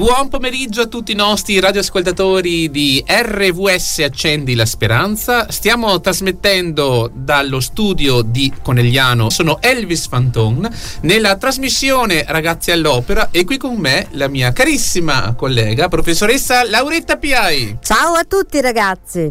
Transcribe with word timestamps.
Buon 0.00 0.30
pomeriggio 0.30 0.80
a 0.80 0.86
tutti 0.86 1.12
i 1.12 1.14
nostri 1.14 1.60
radioascoltatori 1.60 2.70
di 2.70 3.04
RVS 3.06 3.98
Accendi 3.98 4.54
la 4.54 4.64
Speranza. 4.64 5.52
Stiamo 5.52 6.00
trasmettendo 6.00 7.10
dallo 7.12 7.60
studio 7.60 8.22
di 8.22 8.50
Conegliano. 8.62 9.28
Sono 9.28 9.60
Elvis 9.60 10.08
Fanton 10.08 10.66
nella 11.02 11.36
trasmissione 11.36 12.24
Ragazzi 12.26 12.70
all'Opera 12.70 13.28
e 13.30 13.44
qui 13.44 13.58
con 13.58 13.76
me 13.76 14.06
la 14.12 14.28
mia 14.28 14.52
carissima 14.52 15.34
collega, 15.34 15.88
professoressa 15.88 16.66
Lauretta 16.66 17.18
Piai. 17.18 17.76
Ciao 17.82 18.14
a 18.14 18.24
tutti 18.24 18.58
ragazzi. 18.62 19.30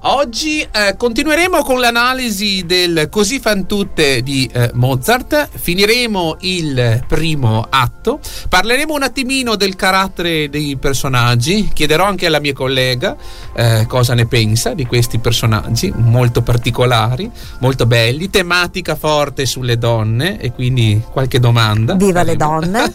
Oggi 0.00 0.66
eh, 0.68 0.96
continueremo 0.96 1.62
con 1.62 1.78
l'analisi 1.78 2.64
del 2.66 3.06
Così 3.08 3.38
fan 3.38 3.68
tutte 3.68 4.24
di 4.24 4.50
eh, 4.52 4.72
Mozart. 4.74 5.48
Finiremo 5.52 6.38
il 6.40 7.04
primo 7.06 7.64
atto. 7.70 8.18
Parleremo 8.48 8.94
un 8.94 9.04
attimino 9.04 9.54
del 9.54 9.76
carattere 9.76 10.06
carattere 10.08 10.48
dei 10.48 10.76
personaggi. 10.76 11.70
Chiederò 11.72 12.04
anche 12.04 12.26
alla 12.26 12.40
mia 12.40 12.52
collega 12.52 13.16
eh, 13.54 13.84
cosa 13.86 14.14
ne 14.14 14.26
pensa 14.26 14.74
di 14.74 14.86
questi 14.86 15.18
personaggi 15.18 15.92
molto 15.94 16.42
particolari, 16.42 17.30
molto 17.60 17.86
belli, 17.86 18.30
tematica 18.30 18.94
forte 18.96 19.46
sulle 19.46 19.78
donne 19.78 20.40
e 20.40 20.52
quindi 20.52 21.02
qualche 21.10 21.38
domanda. 21.38 21.94
Viva 21.94 22.22
le 22.22 22.36
donne! 22.36 22.94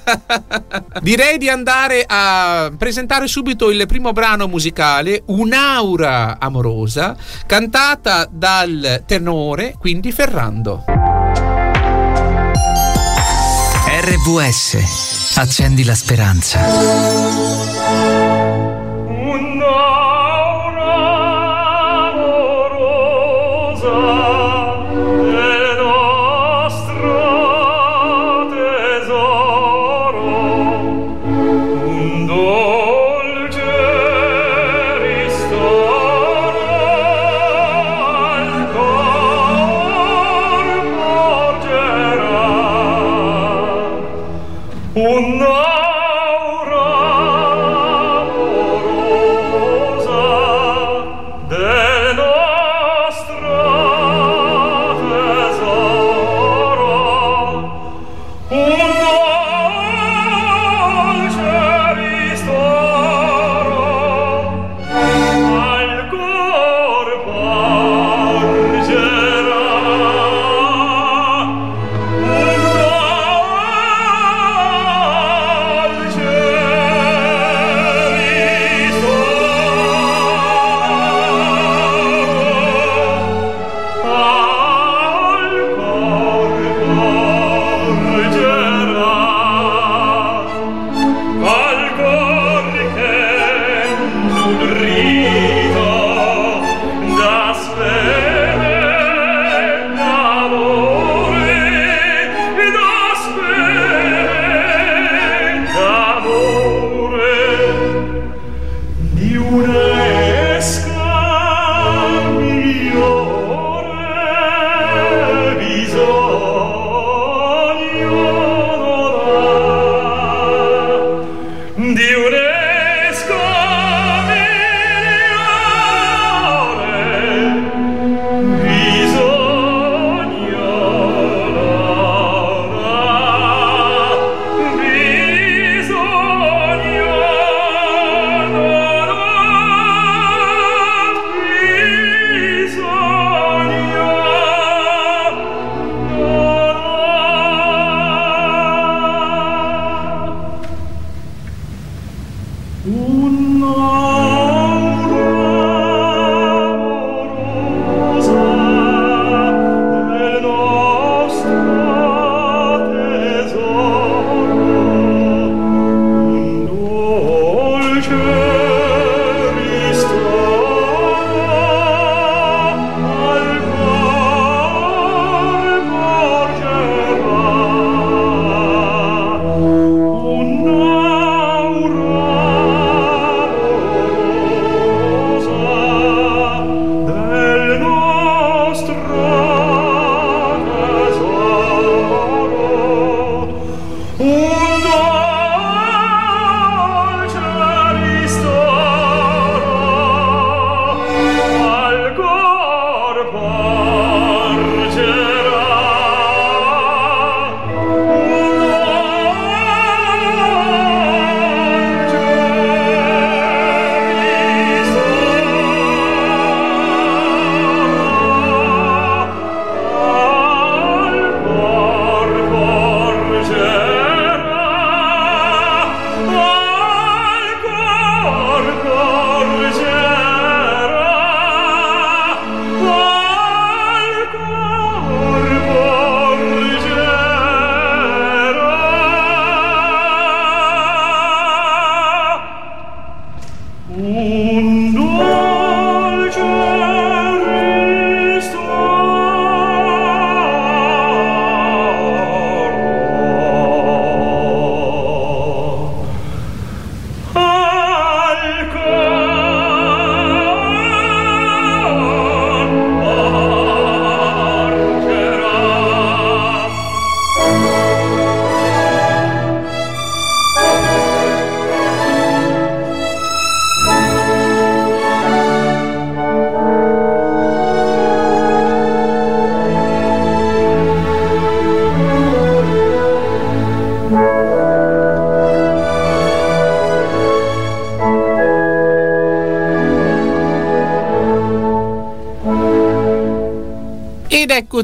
Direi 1.02 1.38
di 1.38 1.50
andare 1.50 2.04
a 2.08 2.72
presentare 2.78 3.28
subito 3.28 3.70
il 3.70 3.86
primo 3.88 4.12
brano 4.12 4.48
musicale, 4.48 5.22
Un'aura 5.26 6.40
amorosa, 6.40 7.16
cantata 7.46 8.28
dal 8.30 9.04
tenore, 9.06 9.76
quindi 9.78 10.12
Ferrando. 10.12 10.84
RVS 13.86 15.13
Accendi 15.36 15.84
la 15.84 15.96
speranza. 15.96 17.63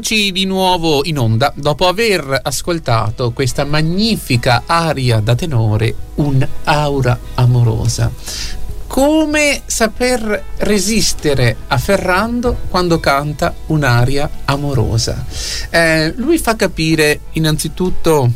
Eccoci 0.00 0.32
di 0.32 0.46
nuovo 0.46 1.04
in 1.04 1.18
onda 1.18 1.52
dopo 1.54 1.86
aver 1.86 2.40
ascoltato 2.42 3.32
questa 3.32 3.66
magnifica 3.66 4.62
aria 4.64 5.20
da 5.20 5.34
tenore, 5.34 5.94
un'aura 6.14 7.18
amorosa. 7.34 8.10
Come 8.86 9.60
saper 9.66 10.42
resistere 10.56 11.54
a 11.66 11.76
Ferrando 11.76 12.60
quando 12.70 12.98
canta 12.98 13.54
un'aria 13.66 14.30
amorosa? 14.46 15.22
Eh, 15.68 16.14
lui 16.16 16.38
fa 16.38 16.56
capire 16.56 17.20
innanzitutto 17.32 18.32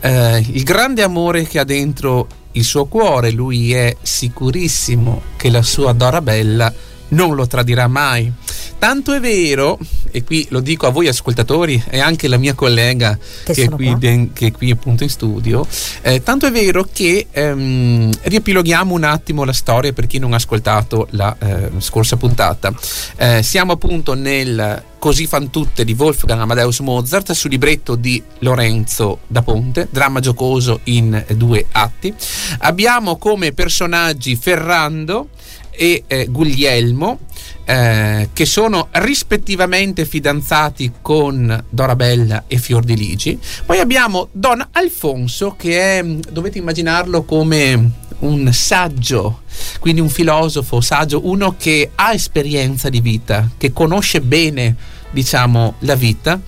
eh, 0.00 0.38
il 0.38 0.62
grande 0.62 1.02
amore 1.02 1.46
che 1.46 1.58
ha 1.58 1.64
dentro 1.64 2.26
il 2.52 2.64
suo 2.64 2.86
cuore, 2.86 3.32
lui 3.32 3.74
è 3.74 3.94
sicurissimo 4.00 5.20
che 5.36 5.50
la 5.50 5.62
sua 5.62 5.92
Dorabella 5.92 6.72
non 7.08 7.34
lo 7.34 7.46
tradirà 7.46 7.86
mai. 7.86 8.32
Tanto 8.78 9.12
è 9.12 9.20
vero, 9.20 9.78
e 10.12 10.22
qui 10.22 10.46
lo 10.50 10.60
dico 10.60 10.86
a 10.86 10.90
voi 10.90 11.08
ascoltatori 11.08 11.82
e 11.88 11.98
anche 11.98 12.28
la 12.28 12.36
mia 12.36 12.54
collega 12.54 13.18
che, 13.44 13.52
che, 13.52 13.62
è, 13.64 13.68
qui, 13.68 13.96
che 13.98 14.46
è, 14.46 14.52
qui, 14.52 14.70
appunto 14.70 15.02
in 15.02 15.08
studio, 15.08 15.66
eh, 16.02 16.22
tanto 16.22 16.46
è 16.46 16.52
vero 16.52 16.86
che 16.92 17.26
ehm, 17.30 18.10
riepiloghiamo 18.22 18.94
un 18.94 19.04
attimo 19.04 19.44
la 19.44 19.52
storia 19.52 19.92
per 19.92 20.06
chi 20.06 20.18
non 20.18 20.34
ha 20.34 20.36
ascoltato 20.36 21.08
la 21.10 21.34
eh, 21.38 21.70
scorsa 21.78 22.16
puntata. 22.16 22.72
Eh, 23.16 23.42
siamo 23.42 23.72
appunto 23.72 24.14
nel 24.14 24.84
Così 25.02 25.26
fan 25.26 25.50
tutte 25.50 25.84
di 25.84 25.96
Wolfgang 25.98 26.40
Amadeus 26.40 26.78
Mozart 26.78 27.32
sul 27.32 27.50
libretto 27.50 27.96
di 27.96 28.22
Lorenzo 28.38 29.18
da 29.26 29.42
Ponte, 29.42 29.88
dramma 29.90 30.20
giocoso 30.20 30.78
in 30.84 31.24
due 31.34 31.66
atti. 31.72 32.14
Abbiamo 32.58 33.16
come 33.16 33.50
personaggi 33.50 34.36
Ferrando, 34.36 35.30
e 35.72 36.04
eh, 36.06 36.26
Guglielmo, 36.26 37.20
eh, 37.64 38.30
che 38.32 38.44
sono 38.44 38.88
rispettivamente 38.92 40.04
fidanzati 40.04 40.92
con 41.00 41.64
Dorabella 41.68 42.44
e 42.46 42.58
Fiordiligi. 42.58 43.38
Poi 43.64 43.78
abbiamo 43.78 44.28
Don 44.32 44.66
Alfonso, 44.72 45.54
che 45.56 45.98
è, 45.98 46.04
dovete 46.04 46.58
immaginarlo 46.58 47.22
come 47.24 47.90
un 48.20 48.52
saggio, 48.52 49.42
quindi 49.80 50.00
un 50.00 50.08
filosofo 50.08 50.80
saggio, 50.80 51.26
uno 51.26 51.54
che 51.56 51.90
ha 51.94 52.12
esperienza 52.12 52.88
di 52.88 53.00
vita, 53.00 53.48
che 53.56 53.72
conosce 53.72 54.20
bene, 54.20 54.76
diciamo, 55.10 55.74
la 55.80 55.94
vita. 55.94 56.40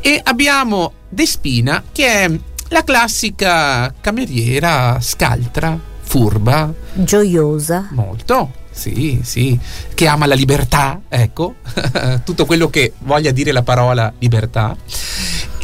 E 0.00 0.20
abbiamo 0.22 0.92
Despina, 1.08 1.82
che 1.92 2.06
è 2.06 2.30
la 2.68 2.84
classica 2.84 3.92
cameriera 4.00 4.98
scaltra, 5.00 5.78
furba, 6.00 6.72
gioiosa. 6.94 7.88
Molto 7.90 8.60
sì, 8.72 9.20
sì, 9.22 9.58
che 9.94 10.06
ama 10.06 10.26
la 10.26 10.34
libertà, 10.34 11.00
ecco, 11.08 11.56
tutto 12.24 12.46
quello 12.46 12.68
che 12.68 12.94
voglia 13.00 13.30
dire 13.30 13.52
la 13.52 13.62
parola 13.62 14.12
libertà. 14.18 14.76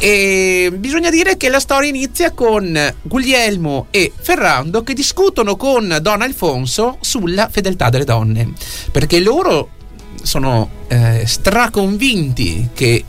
E 0.01 0.71
bisogna 0.77 1.09
dire 1.09 1.35
che 1.35 1.49
la 1.49 1.59
storia 1.59 1.89
inizia 1.89 2.31
con 2.31 2.93
Guglielmo 3.01 3.87
e 3.91 4.13
Ferrando 4.15 4.81
che 4.81 4.93
discutono 4.93 5.57
con 5.57 5.97
Don 6.01 6.21
Alfonso 6.21 6.97
sulla 7.01 7.49
fedeltà 7.49 7.89
delle 7.89 8.05
donne, 8.05 8.53
perché 8.91 9.19
loro 9.19 9.71
sono 10.21 10.69
eh, 10.87 11.23
straconvinti 11.25 12.69
che 12.73 13.03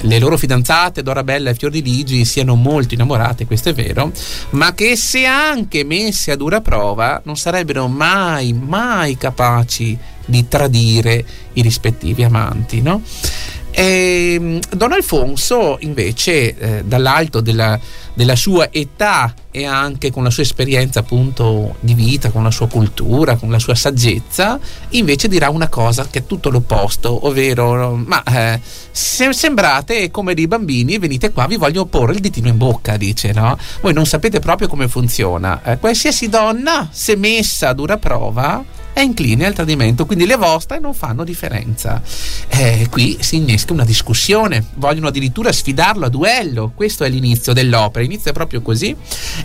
le 0.00 0.18
loro 0.18 0.36
fidanzate 0.36 1.02
Dorabella 1.02 1.50
e 1.50 1.54
Fiordiligi 1.54 2.24
siano 2.24 2.54
molto 2.54 2.94
innamorate, 2.94 3.46
questo 3.46 3.70
è 3.70 3.74
vero, 3.74 4.12
ma 4.50 4.74
che 4.74 4.96
se 4.96 5.24
anche 5.24 5.84
messe 5.84 6.30
a 6.32 6.36
dura 6.36 6.60
prova 6.60 7.20
non 7.24 7.36
sarebbero 7.36 7.88
mai, 7.88 8.52
mai 8.52 9.16
capaci 9.16 9.98
di 10.26 10.48
tradire 10.48 11.24
i 11.54 11.62
rispettivi 11.62 12.22
amanti, 12.22 12.80
no? 12.80 13.02
E 13.76 14.34
ehm, 14.34 14.60
Don 14.70 14.92
Alfonso 14.92 15.78
invece 15.80 16.56
eh, 16.56 16.84
dall'alto 16.84 17.40
della, 17.40 17.78
della, 18.14 18.36
sua 18.36 18.68
età 18.70 19.34
e 19.50 19.64
anche 19.64 20.12
con 20.12 20.22
la 20.22 20.30
sua 20.30 20.44
esperienza 20.44 21.00
appunto 21.00 21.76
di 21.80 21.94
vita, 21.94 22.30
con 22.30 22.44
la 22.44 22.52
sua 22.52 22.68
cultura, 22.68 23.34
con 23.34 23.50
la 23.50 23.58
sua 23.58 23.74
saggezza, 23.74 24.60
invece 24.90 25.26
dirà 25.26 25.50
una 25.50 25.68
cosa 25.68 26.06
che 26.08 26.20
è 26.20 26.26
tutto 26.26 26.50
l'opposto, 26.50 27.26
ovvero 27.26 27.96
ma 27.96 28.22
eh, 28.22 28.60
se 28.92 29.32
sembrate 29.32 30.10
come 30.12 30.34
dei 30.34 30.46
bambini, 30.46 30.98
venite 30.98 31.32
qua, 31.32 31.46
vi 31.46 31.56
voglio 31.56 31.84
porre 31.86 32.12
il 32.12 32.20
ditino 32.20 32.48
in 32.48 32.56
bocca, 32.56 32.96
dice, 32.96 33.32
no? 33.32 33.58
Voi 33.80 33.92
non 33.92 34.06
sapete 34.06 34.38
proprio 34.38 34.68
come 34.68 34.86
funziona. 34.86 35.62
Eh, 35.64 35.78
qualsiasi 35.78 36.28
donna, 36.28 36.88
se 36.92 37.16
messa 37.16 37.70
a 37.70 37.74
dura 37.74 37.98
prova, 37.98 38.62
è 38.94 39.00
incline 39.00 39.44
al 39.44 39.52
tradimento, 39.52 40.06
quindi 40.06 40.24
le 40.24 40.36
vostre 40.36 40.78
non 40.78 40.94
fanno 40.94 41.24
differenza. 41.24 42.00
Eh, 42.48 42.86
qui 42.88 43.18
si 43.20 43.36
innesca 43.36 43.72
una 43.72 43.84
discussione, 43.84 44.64
vogliono 44.74 45.08
addirittura 45.08 45.52
sfidarlo 45.52 46.06
a 46.06 46.08
duello, 46.08 46.72
questo 46.74 47.02
è 47.02 47.08
l'inizio 47.08 47.52
dell'opera, 47.52 48.04
inizia 48.04 48.32
proprio 48.32 48.62
così. 48.62 48.96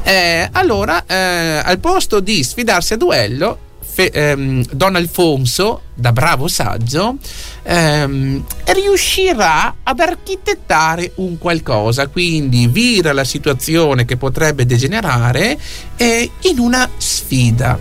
Eh, 0.04 0.48
allora, 0.52 1.04
eh, 1.06 1.62
al 1.64 1.80
posto 1.80 2.20
di 2.20 2.44
sfidarsi 2.44 2.94
a 2.94 2.98
duello, 2.98 3.60
Fe, 3.82 4.12
ehm, 4.12 4.64
Don 4.72 4.96
Alfonso, 4.96 5.82
da 6.00 6.12
bravo 6.12 6.48
saggio, 6.48 7.18
ehm, 7.64 8.44
riuscirà 8.66 9.76
ad 9.84 10.00
architettare 10.00 11.12
un 11.16 11.38
qualcosa, 11.38 12.08
quindi 12.08 12.68
vira 12.68 13.14
la 13.14 13.24
situazione 13.24 14.06
che 14.06 14.18
potrebbe 14.18 14.66
degenerare 14.66 15.58
eh, 15.98 16.30
in 16.42 16.60
una 16.60 16.90
sfida, 16.98 17.80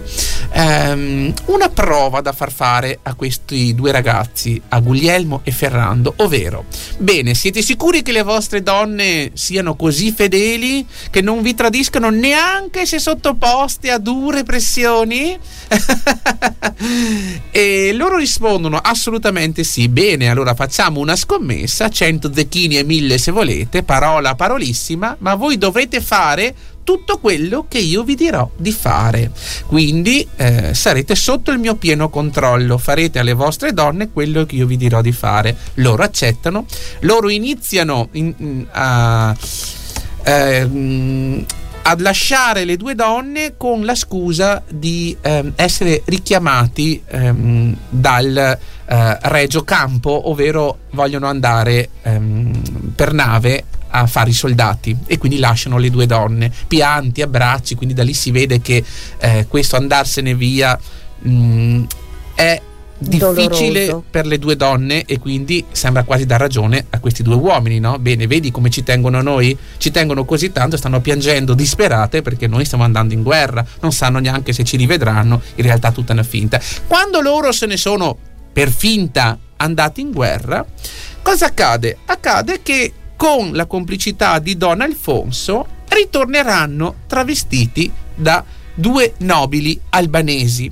ehm, 0.50 1.32
una 1.46 1.68
prova 1.68 2.20
da 2.20 2.32
far 2.32 2.52
fare 2.52 2.98
a 3.02 3.14
questi 3.14 3.74
due 3.74 3.92
ragazzi, 3.92 4.60
a 4.68 4.80
Guglielmo 4.80 5.40
e 5.44 5.52
Ferrando, 5.52 6.14
ovvero, 6.16 6.64
bene, 6.98 7.34
siete 7.34 7.62
sicuri 7.62 8.02
che 8.02 8.12
le 8.12 8.22
vostre 8.22 8.62
donne 8.62 9.30
siano 9.34 9.76
così 9.76 10.10
fedeli 10.12 10.86
che 11.10 11.20
non 11.20 11.42
vi 11.42 11.54
tradiscano 11.54 12.10
neanche 12.10 12.86
se 12.86 12.98
sottoposte 12.98 13.90
a 13.90 13.98
dure 13.98 14.42
pressioni? 14.42 15.38
e 17.50 17.92
loro 17.92 18.07
rispondono 18.16 18.78
assolutamente 18.78 19.64
sì. 19.64 19.88
Bene, 19.88 20.28
allora 20.28 20.54
facciamo 20.54 21.00
una 21.00 21.16
scommessa, 21.16 21.88
100 21.88 22.32
zecchini 22.32 22.78
e 22.78 22.84
1000 22.84 23.18
se 23.18 23.30
volete, 23.30 23.82
parola 23.82 24.34
parolissima, 24.34 25.16
ma 25.18 25.34
voi 25.34 25.58
dovrete 25.58 26.00
fare 26.00 26.54
tutto 26.88 27.18
quello 27.18 27.66
che 27.68 27.78
io 27.78 28.02
vi 28.02 28.14
dirò 28.14 28.48
di 28.56 28.72
fare. 28.72 29.30
Quindi 29.66 30.26
eh, 30.36 30.72
sarete 30.72 31.14
sotto 31.14 31.50
il 31.50 31.58
mio 31.58 31.74
pieno 31.74 32.08
controllo, 32.08 32.78
farete 32.78 33.18
alle 33.18 33.34
vostre 33.34 33.74
donne 33.74 34.10
quello 34.10 34.46
che 34.46 34.56
io 34.56 34.64
vi 34.66 34.78
dirò 34.78 35.02
di 35.02 35.12
fare. 35.12 35.54
Loro 35.74 36.02
accettano, 36.02 36.64
loro 37.00 37.28
iniziano 37.28 38.08
in, 38.12 38.32
in, 38.38 38.66
a... 38.70 39.36
Eh, 40.22 41.46
ad 41.88 42.00
lasciare 42.00 42.66
le 42.66 42.76
due 42.76 42.94
donne 42.94 43.56
con 43.56 43.86
la 43.86 43.94
scusa 43.94 44.62
di 44.68 45.16
ehm, 45.18 45.54
essere 45.56 46.02
richiamati 46.04 47.02
ehm, 47.06 47.74
dal 47.88 48.36
eh, 48.36 49.18
Regio 49.22 49.64
Campo, 49.64 50.28
ovvero 50.28 50.80
vogliono 50.90 51.28
andare 51.28 51.88
ehm, 52.02 52.92
per 52.94 53.14
nave 53.14 53.64
a 53.88 54.06
fare 54.06 54.28
i 54.28 54.34
soldati 54.34 54.94
e 55.06 55.16
quindi 55.16 55.38
lasciano 55.38 55.78
le 55.78 55.88
due 55.88 56.04
donne. 56.04 56.52
Pianti, 56.66 57.22
abbracci, 57.22 57.74
quindi 57.74 57.94
da 57.94 58.02
lì 58.02 58.12
si 58.12 58.32
vede 58.32 58.60
che 58.60 58.84
eh, 59.18 59.46
questo 59.48 59.76
andarsene 59.76 60.34
via 60.34 60.78
mh, 61.20 61.30
mm, 61.30 61.84
è 62.34 62.60
difficile 62.98 63.86
Doloroso. 63.86 64.04
per 64.10 64.26
le 64.26 64.38
due 64.38 64.56
donne 64.56 65.04
e 65.04 65.18
quindi 65.18 65.64
sembra 65.70 66.02
quasi 66.02 66.26
dar 66.26 66.40
ragione 66.40 66.86
a 66.90 66.98
questi 67.00 67.22
due 67.22 67.36
uomini, 67.36 67.78
no? 67.78 67.98
Bene, 67.98 68.26
vedi 68.26 68.50
come 68.50 68.70
ci 68.70 68.82
tengono 68.82 69.22
noi? 69.22 69.56
Ci 69.76 69.90
tengono 69.90 70.24
così 70.24 70.52
tanto, 70.52 70.76
stanno 70.76 71.00
piangendo 71.00 71.54
disperate 71.54 72.22
perché 72.22 72.46
noi 72.46 72.64
stiamo 72.64 72.84
andando 72.84 73.14
in 73.14 73.22
guerra, 73.22 73.64
non 73.80 73.92
sanno 73.92 74.18
neanche 74.18 74.52
se 74.52 74.64
ci 74.64 74.76
rivedranno, 74.76 75.40
in 75.54 75.64
realtà 75.64 75.92
tutta 75.92 76.12
una 76.12 76.22
finta. 76.22 76.60
Quando 76.86 77.20
loro 77.20 77.52
se 77.52 77.66
ne 77.66 77.76
sono 77.76 78.16
per 78.52 78.70
finta 78.70 79.38
andati 79.56 80.00
in 80.00 80.12
guerra, 80.12 80.64
cosa 81.22 81.46
accade? 81.46 81.98
Accade 82.06 82.60
che 82.62 82.92
con 83.16 83.52
la 83.52 83.66
complicità 83.66 84.38
di 84.38 84.56
Don 84.56 84.80
Alfonso 84.80 85.66
ritorneranno 85.88 86.94
travestiti 87.06 87.90
da 88.14 88.44
due 88.74 89.14
nobili 89.18 89.78
albanesi. 89.90 90.70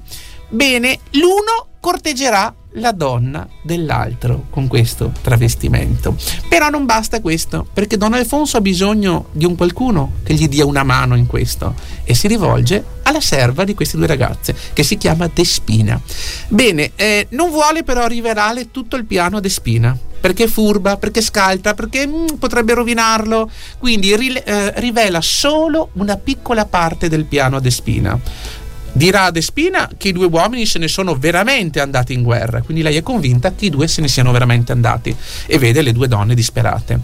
Bene, 0.49 1.01
l'uno 1.13 1.67
corteggerà 1.81 2.55
la 2.77 2.93
donna 2.93 3.49
dell'altro 3.63 4.47
con 4.51 4.67
questo 4.67 5.13
travestimento. 5.23 6.17
Però 6.49 6.69
non 6.69 6.85
basta 6.85 7.21
questo, 7.21 7.67
perché 7.73 7.97
Don 7.97 8.13
Alfonso 8.13 8.57
ha 8.57 8.61
bisogno 8.61 9.27
di 9.33 9.45
un 9.45 9.57
qualcuno 9.57 10.13
che 10.23 10.35
gli 10.35 10.49
dia 10.49 10.67
una 10.67 10.83
mano 10.83 11.17
in 11.17 11.27
questo 11.27 11.75
e 12.05 12.15
si 12.15 12.29
rivolge 12.29 12.85
alla 13.03 13.21
serva 13.21 13.65
di 13.65 13.75
queste 13.75 13.97
due 13.97 14.07
ragazze 14.07 14.55
che 14.73 14.83
si 14.83 14.97
chiama 14.97 15.31
Despina. 15.33 16.01
Bene, 16.49 16.93
eh, 16.97 17.27
non 17.31 17.51
vuole 17.51 17.83
però 17.83 18.07
rivelare 18.07 18.71
tutto 18.71 18.97
il 18.97 19.05
piano 19.05 19.39
a 19.39 19.41
Despina 19.41 19.97
perché 20.19 20.45
è 20.45 20.49
furba, 20.49 20.97
perché 20.97 21.21
scaltra, 21.21 21.75
perché 21.75 22.05
mm, 22.07 22.27
potrebbe 22.39 22.75
rovinarlo. 22.75 23.49
Quindi 23.79 24.17
ri- 24.17 24.43
eh, 24.45 24.73
rivela 24.81 25.21
solo 25.21 25.91
una 25.95 26.17
piccola 26.17 26.65
parte 26.65 27.09
del 27.09 27.25
piano 27.27 27.57
a 27.57 27.61
Despina 27.61 28.19
Dirà 28.97 29.25
a 29.25 29.31
Despina 29.31 29.91
che 29.95 30.09
i 30.09 30.13
due 30.13 30.25
uomini 30.25 30.65
se 30.65 30.79
ne 30.79 30.89
sono 30.89 31.17
veramente 31.17 31.81
andati 31.83 32.15
in 32.15 32.23
guerra, 32.23 32.63
quindi 32.63 32.83
lei 32.83 32.97
è 32.97 33.03
convinta 33.03 33.53
che 33.55 33.67
i 33.67 33.71
due 33.71 33.89
se 33.89 34.01
ne 34.01 34.09
siano 34.09 34.33
veramente 34.33 34.73
andati 34.73 35.15
e 35.45 35.59
vede 35.59 35.83
le 35.83 35.93
due 35.93 36.09
donne 36.09 36.35
disperate. 36.35 37.01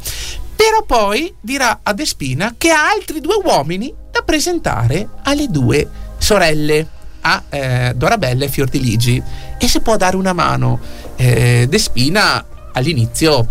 Però 0.57 0.85
poi 0.87 1.35
dirà 1.39 1.81
a 1.83 1.93
Despina 1.93 2.55
che 2.57 2.71
ha 2.71 2.89
altri 2.89 3.21
due 3.21 3.39
uomini 3.45 3.93
da 4.11 4.23
presentare 4.23 5.07
alle 5.25 5.49
due 5.49 5.87
sorelle, 6.17 6.87
a 7.21 7.43
eh, 7.51 7.93
Dorabella 7.95 8.47
e 8.47 8.49
Fiordiligi, 8.49 9.23
e 9.59 9.69
se 9.69 9.81
può 9.81 9.99
dare 9.99 10.17
una 10.17 10.33
mano. 10.33 10.81
Eh, 11.17 11.67
Despina 11.69 12.43
all'inizio 12.73 13.49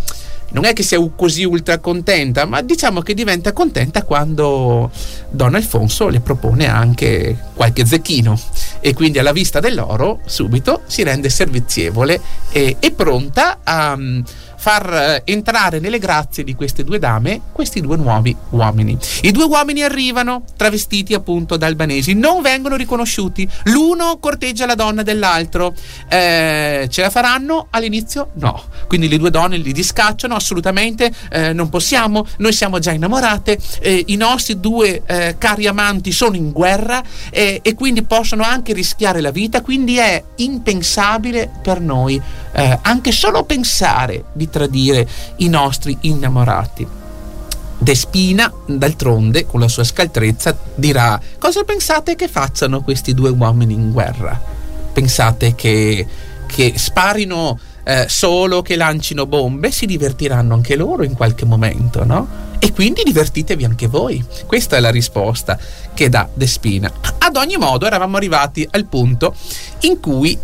non 0.51 0.65
è 0.65 0.74
che 0.74 0.84
sia 0.84 1.00
così 1.15 1.43
ultra 1.43 1.79
contenta, 1.79 2.46
ma 2.46 2.62
diciamo 2.62 3.01
che 3.01 3.13
diventa 3.13 3.53
contenta 3.53 4.03
quando 4.03 4.91
Don 5.29 5.55
Alfonso 5.55 6.08
le 6.10 6.20
propone 6.20 6.67
anche 6.67 7.38
qualche 7.53 7.86
zecchino. 7.86 8.39
E 8.79 8.93
quindi 8.93 9.20
alla 9.20 9.31
vista 9.31 9.60
dell'oro 9.60 10.20
subito 10.25 10.81
si 10.86 11.03
rende 11.03 11.29
servizievole 11.29 12.20
e, 12.51 12.77
e 12.79 12.91
pronta 12.91 13.60
a 13.63 13.98
far 14.62 14.94
eh, 14.94 15.22
entrare 15.25 15.80
nelle 15.80 15.98
grazie 15.98 16.44
di 16.44 16.53
queste 16.53 16.84
due 16.84 17.00
dame 17.00 17.41
questi 17.51 17.82
due 17.82 17.98
nuovi 17.98 18.36
uomini. 18.51 18.96
I 19.24 19.32
due 19.32 19.46
uomini 19.46 19.82
arrivano 19.82 20.44
travestiti 20.56 21.15
appunto 21.15 21.58
da 21.58 21.65
albanesi, 21.65 22.13
non 22.13 22.44
vengono 22.44 22.75
riconosciuti. 22.75 23.50
L'uno 23.65 24.20
corteggia 24.20 24.68
la 24.68 24.75
donna 24.75 25.01
dell'altro. 25.01 25.74
Eh, 26.08 26.88
ce 26.91 27.01
la 27.01 27.10
faranno? 27.10 27.68
All'inizio 27.72 28.30
no. 28.36 28.65
Quindi 28.88 29.10
le 29.10 29.18
due 29.18 29.32
donne 29.32 29.58
li 29.58 29.72
discacciano 29.72 30.36
assolutamente, 30.36 31.12
eh, 31.32 31.53
non 31.53 31.70
possiamo, 31.70 32.27
noi 32.38 32.53
siamo 32.53 32.77
già 32.77 32.91
innamorate, 32.91 33.58
eh, 33.80 34.03
i 34.08 34.15
nostri 34.15 34.60
due 34.60 35.01
eh, 35.08 35.36
cari 35.39 35.65
amanti 35.65 36.12
sono 36.12 36.36
in 36.36 36.51
guerra 36.51 37.01
e 37.32 37.74
quindi 37.75 38.03
possono 38.03 38.44
anche 38.44 38.74
rischiare 38.74 39.22
la 39.22 39.32
vita, 39.32 39.62
quindi 39.62 39.98
è 39.98 40.24
impensabile 40.36 41.50
per 41.63 41.80
noi 41.80 42.22
eh, 42.53 42.79
anche 42.81 43.12
solo 43.12 43.43
pensare 43.43 44.25
di 44.34 44.50
tradire 44.50 45.08
i 45.38 45.48
nostri 45.48 45.98
innamorati. 46.01 46.88
Despina, 47.77 48.51
d'altronde, 48.67 49.48
con 49.48 49.60
la 49.60 49.67
sua 49.67 49.84
scaltrezza, 49.84 50.55
dirà: 50.75 51.20
Cosa 51.39 51.63
pensate 51.63 52.15
che 52.15 52.27
facciano 52.27 52.81
questi 52.81 53.13
due 53.13 53.31
uomini 53.31 53.74
in 53.74 53.91
guerra? 53.91 54.39
Pensate 54.93 55.55
che, 55.55 56.05
che 56.46 56.74
sparino 56.75 57.58
eh, 57.84 58.05
solo, 58.08 58.62
che 58.62 58.75
lancino 58.75 59.25
bombe? 59.25 59.72
Si 59.72 59.88
divertiranno 59.88 60.53
anche 60.53 60.75
loro 60.75 61.03
in 61.03 61.15
qualche 61.15 61.46
momento, 61.46 62.05
no? 62.05 62.50
E 62.60 62.72
quindi 62.72 63.01
divertitevi 63.03 63.65
anche 63.65 63.88
voi. 63.88 64.24
Questa 64.46 64.77
è 64.77 64.79
la 64.79 64.91
risposta 64.91 65.58
che 65.96 66.08
dà 66.08 66.29
Despina. 66.31 66.91
Ad 67.17 67.36
ogni 67.36 67.58
modo, 67.58 67.88
eravamo 67.88 68.17
arrivati 68.17 68.67
al 68.70 68.86
punto 68.86 69.34
in 69.81 70.00
cui 70.00 70.38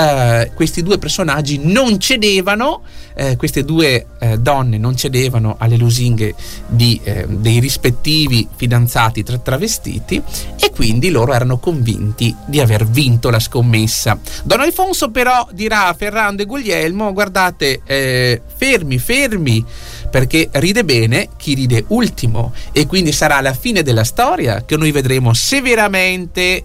eh, 0.00 0.50
questi 0.54 0.82
due 0.82 0.98
personaggi 0.98 1.60
non 1.62 1.98
cedevano, 1.98 2.82
eh, 3.14 3.36
queste 3.36 3.64
due 3.64 4.06
eh, 4.18 4.38
donne 4.38 4.78
non 4.78 4.96
cedevano 4.96 5.56
alle 5.58 5.76
lusinghe 5.76 6.34
di, 6.66 6.98
eh, 7.04 7.26
dei 7.28 7.58
rispettivi 7.58 8.48
fidanzati 8.54 9.22
tra 9.22 9.36
travestiti 9.38 10.22
e 10.58 10.70
quindi 10.70 11.10
loro 11.10 11.34
erano 11.34 11.58
convinti 11.58 12.34
di 12.46 12.60
aver 12.60 12.86
vinto 12.86 13.28
la 13.28 13.40
scommessa. 13.40 14.18
Don 14.42 14.60
Alfonso 14.60 15.10
però 15.10 15.46
dirà 15.52 15.88
a 15.88 15.94
Ferrando 15.94 16.42
e 16.42 16.46
Guglielmo 16.46 17.12
guardate 17.12 17.82
eh, 17.84 18.40
fermi 18.56 18.98
fermi 18.98 19.64
perché 20.10 20.48
ride 20.52 20.84
bene 20.84 21.28
chi 21.36 21.54
ride 21.54 21.84
ultimo 21.88 22.52
e 22.72 22.86
quindi 22.86 23.12
sarà 23.12 23.40
la 23.40 23.52
fine 23.52 23.82
della 23.82 24.04
storia 24.04 24.64
che 24.64 24.76
noi 24.76 24.90
vedremo 24.90 25.34
se 25.34 25.60
veramente 25.60 26.64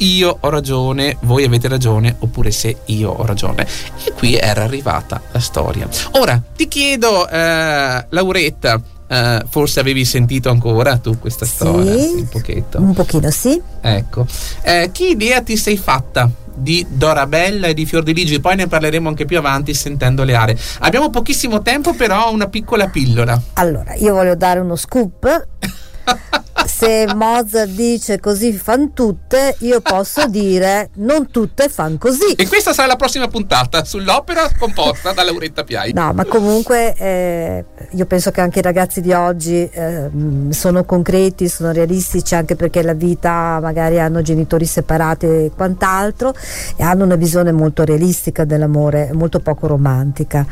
io 0.00 0.36
ho 0.40 0.48
ragione, 0.50 1.16
voi 1.20 1.44
avete 1.44 1.68
ragione, 1.68 2.16
oppure 2.18 2.50
se 2.50 2.78
io 2.86 3.10
ho 3.10 3.24
ragione. 3.24 3.66
E 4.04 4.12
qui 4.12 4.36
era 4.36 4.64
arrivata 4.64 5.20
la 5.32 5.40
storia. 5.40 5.88
Ora 6.12 6.40
ti 6.56 6.68
chiedo, 6.68 7.28
eh, 7.28 8.06
Lauretta, 8.08 8.80
Uh, 9.10 9.44
forse 9.48 9.80
avevi 9.80 10.04
sentito 10.04 10.50
ancora 10.50 10.96
tu 10.98 11.18
questa 11.18 11.44
sì, 11.44 11.50
storia? 11.50 11.94
Un 11.94 12.28
pochetto. 12.28 12.78
Un 12.78 12.94
pochino 12.94 13.28
sì. 13.32 13.60
Ecco. 13.80 14.24
Eh, 14.62 14.90
che 14.92 15.04
idea 15.04 15.42
ti 15.42 15.56
sei 15.56 15.76
fatta 15.76 16.30
di 16.54 16.86
Dorabella 16.88 17.66
e 17.66 17.74
di 17.74 17.86
Fiordiligi 17.86 18.38
poi 18.38 18.54
ne 18.54 18.68
parleremo 18.68 19.08
anche 19.08 19.24
più 19.24 19.38
avanti 19.38 19.74
sentendo 19.74 20.22
le 20.22 20.36
aree. 20.36 20.56
Abbiamo 20.80 21.10
pochissimo 21.10 21.60
tempo 21.60 21.92
però 21.94 22.32
una 22.32 22.46
piccola 22.46 22.86
pillola. 22.86 23.40
Allora 23.54 23.94
io 23.94 24.14
voglio 24.14 24.36
dare 24.36 24.60
uno 24.60 24.76
scoop 24.76 25.46
se 26.70 27.12
Mozart 27.14 27.70
dice 27.70 28.20
così 28.20 28.52
fan 28.52 28.92
tutte, 28.92 29.56
io 29.58 29.80
posso 29.80 30.26
dire 30.28 30.90
non 30.94 31.28
tutte 31.30 31.68
fan 31.68 31.98
così. 31.98 32.34
E 32.36 32.46
questa 32.46 32.72
sarà 32.72 32.86
la 32.86 32.96
prossima 32.96 33.26
puntata 33.26 33.84
sull'opera 33.84 34.48
composta 34.56 35.12
da 35.12 35.24
Lauretta 35.24 35.64
Piai. 35.64 35.92
No, 35.92 36.12
ma 36.12 36.24
comunque 36.24 36.94
eh, 36.96 37.64
io 37.90 38.06
penso 38.06 38.30
che 38.30 38.40
anche 38.40 38.60
i 38.60 38.62
ragazzi 38.62 39.00
di 39.00 39.12
oggi 39.12 39.68
eh, 39.68 40.10
sono 40.50 40.84
concreti, 40.84 41.48
sono 41.48 41.72
realistici, 41.72 42.36
anche 42.36 42.54
perché 42.54 42.82
la 42.82 42.94
vita 42.94 43.58
magari 43.60 43.98
hanno 43.98 44.22
genitori 44.22 44.64
separati 44.64 45.26
e 45.26 45.50
quant'altro 45.54 46.32
e 46.76 46.84
hanno 46.84 47.04
una 47.04 47.16
visione 47.16 47.50
molto 47.50 47.84
realistica 47.84 48.44
dell'amore, 48.44 49.10
molto 49.12 49.40
poco 49.40 49.66
romantica. 49.66 50.46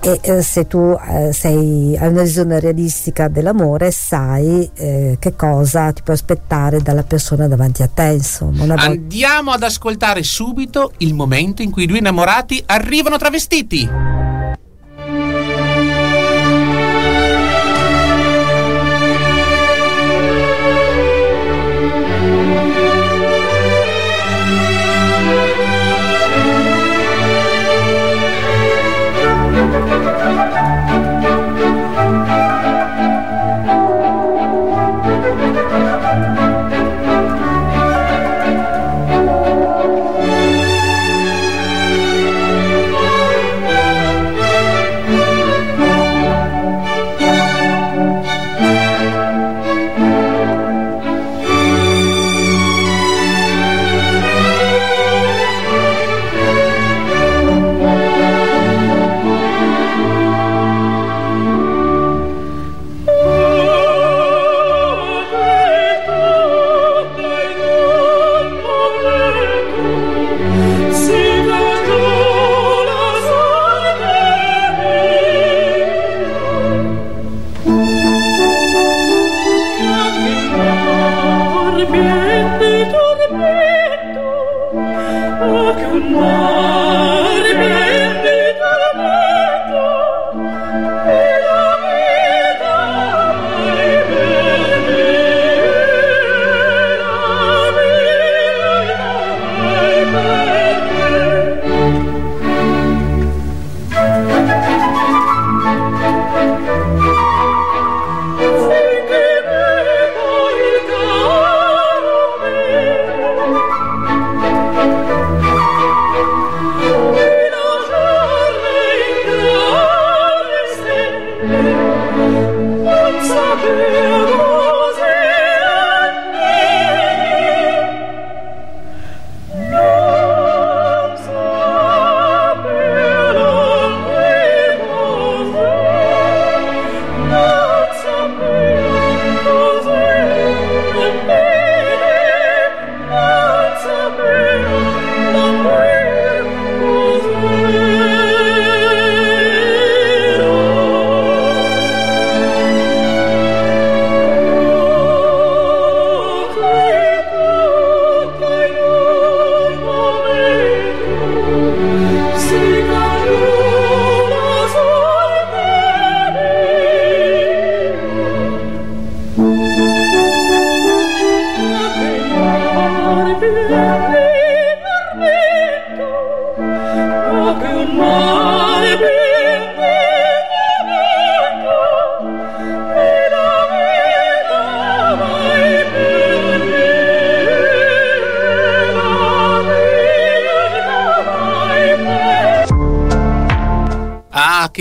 E 0.00 0.20
eh, 0.20 0.42
se 0.42 0.66
tu 0.66 0.96
eh, 1.08 1.32
sei, 1.32 1.96
hai 1.98 2.08
una 2.08 2.22
visione 2.22 2.60
realistica 2.60 3.28
dell'amore, 3.28 3.90
sai 3.90 4.70
eh, 4.74 5.16
che 5.18 5.34
cosa 5.34 5.44
ti 5.92 6.02
può 6.02 6.12
aspettare 6.12 6.80
dalla 6.80 7.02
persona 7.02 7.48
davanti 7.48 7.82
a 7.82 7.88
te. 7.88 8.12
Insomma, 8.12 8.74
Andiamo 8.74 9.50
ad 9.50 9.62
ascoltare 9.62 10.22
subito 10.22 10.92
il 10.98 11.14
momento 11.14 11.62
in 11.62 11.70
cui 11.70 11.84
i 11.84 11.86
due 11.86 11.98
innamorati 11.98 12.62
arrivano 12.66 13.16
travestiti. 13.16 14.25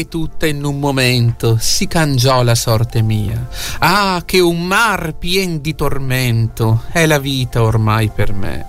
Che 0.05 0.07
tutta 0.07 0.45
in 0.45 0.63
un 0.63 0.79
momento 0.79 1.57
si 1.59 1.87
cangiò 1.87 2.43
la 2.43 2.55
sorte 2.55 3.01
mia. 3.01 3.47
Ah, 3.79 4.21
che 4.25 4.39
un 4.39 4.61
mar 4.61 5.15
pien 5.17 5.61
di 5.61 5.73
tormento 5.73 6.83
è 6.91 7.05
la 7.05 7.17
vita 7.17 7.63
ormai 7.63 8.09
per 8.13 8.33
me. 8.33 8.65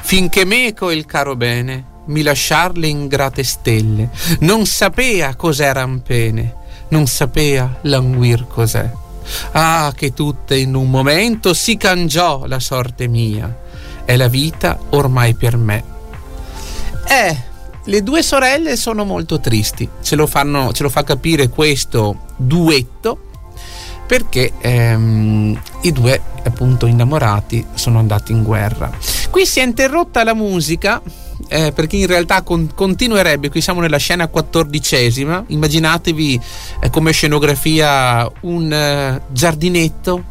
Finché 0.00 0.44
meco 0.44 0.90
il 0.90 1.06
caro 1.06 1.36
bene 1.36 1.98
mi 2.06 2.22
lasciar 2.22 2.76
le 2.76 2.88
ingrate 2.88 3.44
stelle, 3.44 4.10
non 4.40 4.66
sapea 4.66 5.36
cos'eran 5.36 6.02
pene, 6.02 6.54
non 6.88 7.06
sapea 7.06 7.78
languir 7.82 8.46
cos'è. 8.48 8.90
Ah, 9.52 9.92
che 9.94 10.12
tutta 10.12 10.56
in 10.56 10.74
un 10.74 10.90
momento 10.90 11.54
si 11.54 11.76
cangiò 11.76 12.46
la 12.46 12.58
sorte 12.58 13.06
mia. 13.06 13.54
È 14.04 14.16
la 14.16 14.28
vita 14.28 14.76
ormai 14.90 15.34
per 15.34 15.56
me. 15.56 15.84
Eh, 17.06 17.48
le 17.90 18.04
due 18.04 18.22
sorelle 18.22 18.76
sono 18.76 19.04
molto 19.04 19.40
tristi, 19.40 19.86
ce 20.00 20.14
lo, 20.14 20.28
fanno, 20.28 20.72
ce 20.72 20.84
lo 20.84 20.88
fa 20.88 21.02
capire 21.02 21.48
questo 21.48 22.26
duetto 22.36 23.26
perché 24.06 24.52
ehm, 24.60 25.60
i 25.82 25.92
due 25.92 26.20
appunto 26.44 26.86
innamorati 26.86 27.66
sono 27.74 27.98
andati 27.98 28.30
in 28.30 28.44
guerra. 28.44 28.90
Qui 29.30 29.44
si 29.44 29.58
è 29.58 29.64
interrotta 29.64 30.22
la 30.22 30.34
musica 30.34 31.02
eh, 31.48 31.72
perché 31.72 31.96
in 31.96 32.06
realtà 32.06 32.42
con, 32.42 32.70
continuerebbe, 32.74 33.50
qui 33.50 33.60
siamo 33.60 33.80
nella 33.80 33.98
scena 33.98 34.28
quattordicesima, 34.28 35.44
immaginatevi 35.48 36.40
eh, 36.80 36.90
come 36.90 37.10
scenografia 37.10 38.30
un 38.42 38.72
eh, 38.72 39.20
giardinetto 39.32 40.29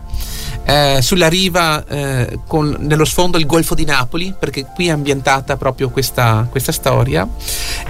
eh, 0.70 1.02
sulla 1.02 1.28
riva 1.28 1.84
eh, 1.88 2.40
con 2.46 2.76
nello 2.80 3.06
sfondo 3.06 3.40
il 3.40 3.48
Golfo 3.48 3.74
di 3.74 3.86
Napoli, 3.86 4.36
perché 4.38 4.68
qui 4.76 4.88
è 4.88 4.92
ambientata 4.92 5.58
proprio 5.58 5.90
questa, 5.90 6.48
questa 6.50 6.72
storia. 6.72 7.28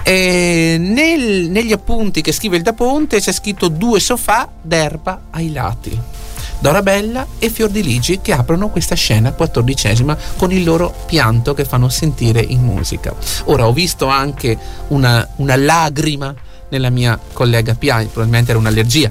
Nel, 0.04 0.78
negli 1.50 1.72
appunti 1.72 2.22
che 2.22 2.32
scrive 2.32 2.56
il 2.56 2.62
Da 2.62 2.72
Ponte 2.72 3.20
c'è 3.20 3.32
scritto 3.32 3.68
due 3.68 4.00
sofà 4.00 4.48
d'erba 4.62 5.24
ai 5.30 5.52
lati. 5.52 6.00
Dorabella 6.58 7.26
e 7.38 7.50
Fiordiligi 7.50 8.20
che 8.20 8.32
aprono 8.32 8.68
questa 8.70 8.94
scena 8.94 9.32
quattordicesima 9.32 10.16
con 10.36 10.50
il 10.50 10.64
loro 10.64 10.94
pianto 11.06 11.52
che 11.54 11.64
fanno 11.64 11.88
sentire 11.90 12.40
in 12.40 12.62
musica. 12.62 13.14
Ora 13.44 13.66
ho 13.66 13.72
visto 13.72 14.06
anche 14.06 14.58
una, 14.88 15.26
una 15.36 15.56
lagrima 15.56 16.34
nella 16.70 16.90
mia 16.90 17.18
collega 17.32 17.74
Piani, 17.74 18.06
probabilmente 18.06 18.50
era 18.50 18.58
un'allergia 18.58 19.10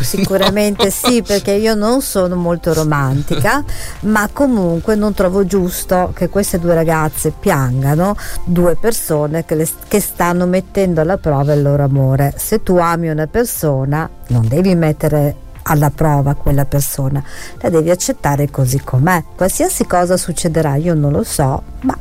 Sicuramente 0.00 0.90
sì, 0.92 1.22
perché 1.22 1.52
io 1.52 1.74
non 1.74 2.00
sono 2.02 2.36
molto 2.36 2.72
romantica, 2.72 3.64
ma 4.00 4.28
comunque 4.32 4.94
non 4.94 5.14
trovo 5.14 5.44
giusto 5.44 6.12
che 6.14 6.28
queste 6.28 6.58
due 6.58 6.74
ragazze 6.74 7.32
piangano, 7.38 8.16
due 8.44 8.76
persone 8.76 9.44
che, 9.44 9.54
le, 9.54 9.68
che 9.88 10.00
stanno 10.00 10.46
mettendo 10.46 11.00
alla 11.00 11.16
prova 11.16 11.52
il 11.52 11.62
loro 11.62 11.82
amore. 11.82 12.34
Se 12.36 12.62
tu 12.62 12.76
ami 12.76 13.08
una 13.08 13.26
persona, 13.26 14.08
non 14.28 14.46
devi 14.46 14.74
mettere 14.74 15.46
alla 15.62 15.90
prova 15.90 16.34
quella 16.34 16.64
persona, 16.64 17.22
la 17.60 17.68
devi 17.68 17.90
accettare 17.90 18.50
così 18.50 18.80
com'è. 18.82 19.22
Qualsiasi 19.36 19.86
cosa 19.86 20.16
succederà, 20.16 20.76
io 20.76 20.94
non 20.94 21.12
lo 21.12 21.22
so, 21.24 21.62
ma 21.80 21.96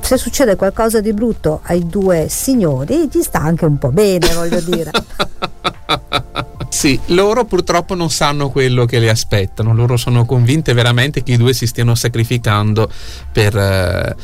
se 0.00 0.16
succede 0.16 0.56
qualcosa 0.56 1.00
di 1.00 1.12
brutto 1.12 1.60
ai 1.64 1.86
due 1.86 2.26
signori, 2.28 3.08
gli 3.12 3.22
sta 3.22 3.40
anche 3.40 3.64
un 3.64 3.78
po' 3.78 3.90
bene, 3.90 4.32
voglio 4.34 4.60
dire. 4.60 4.90
Sì, 6.70 6.98
loro 7.06 7.44
purtroppo 7.44 7.94
non 7.94 8.10
sanno 8.10 8.48
quello 8.48 8.86
che 8.86 9.00
le 9.00 9.10
aspettano, 9.10 9.74
loro 9.74 9.96
sono 9.96 10.24
convinte 10.24 10.72
veramente 10.72 11.22
che 11.22 11.32
i 11.32 11.36
due 11.36 11.52
si 11.52 11.66
stiano 11.66 11.94
sacrificando 11.94 12.90
per... 13.32 13.56
Eh, 13.56 14.16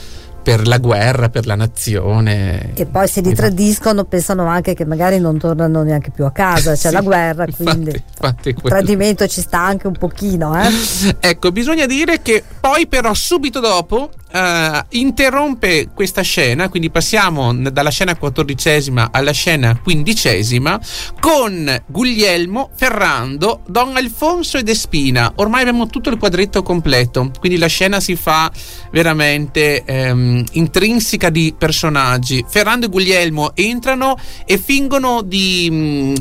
per 0.46 0.68
la 0.68 0.78
guerra, 0.78 1.28
per 1.28 1.44
la 1.44 1.56
nazione. 1.56 2.70
E 2.74 2.86
poi 2.86 3.08
se 3.08 3.20
li 3.20 3.34
tradiscono 3.34 4.04
pensano 4.04 4.46
anche 4.46 4.74
che 4.74 4.84
magari 4.84 5.18
non 5.18 5.38
tornano 5.38 5.82
neanche 5.82 6.12
più 6.12 6.24
a 6.24 6.30
casa, 6.30 6.74
c'è 6.74 6.86
sì, 6.86 6.92
la 6.92 7.00
guerra, 7.00 7.46
quindi 7.46 7.90
infatti, 7.90 8.50
infatti 8.50 8.50
il 8.50 8.62
tradimento 8.62 9.26
ci 9.26 9.40
sta 9.40 9.60
anche 9.60 9.88
un 9.88 9.94
pochino. 9.94 10.56
Eh? 10.56 10.68
ecco, 11.18 11.50
bisogna 11.50 11.86
dire 11.86 12.22
che 12.22 12.44
poi 12.60 12.86
però 12.86 13.12
subito 13.12 13.58
dopo 13.58 14.10
Uh, 14.36 14.84
interrompe 14.90 15.88
questa 15.94 16.20
scena, 16.20 16.68
quindi 16.68 16.90
passiamo 16.90 17.54
dalla 17.54 17.88
scena 17.88 18.16
quattordicesima 18.16 19.08
alla 19.10 19.30
scena 19.30 19.80
quindicesima 19.82 20.78
con 21.18 21.82
Guglielmo, 21.86 22.68
Ferrando, 22.76 23.62
Don 23.66 23.96
Alfonso 23.96 24.58
ed 24.58 24.68
Espina. 24.68 25.32
Ormai 25.36 25.62
abbiamo 25.62 25.86
tutto 25.86 26.10
il 26.10 26.18
quadretto 26.18 26.62
completo, 26.62 27.30
quindi 27.38 27.56
la 27.56 27.66
scena 27.66 27.98
si 27.98 28.14
fa 28.14 28.52
veramente 28.90 29.82
um, 29.86 30.44
intrinseca 30.52 31.30
di 31.30 31.54
personaggi. 31.56 32.44
Ferrando 32.46 32.86
e 32.86 32.88
Guglielmo 32.90 33.52
entrano 33.54 34.18
e 34.44 34.58
fingono 34.58 35.22
di... 35.22 35.68
Um, 35.70 36.14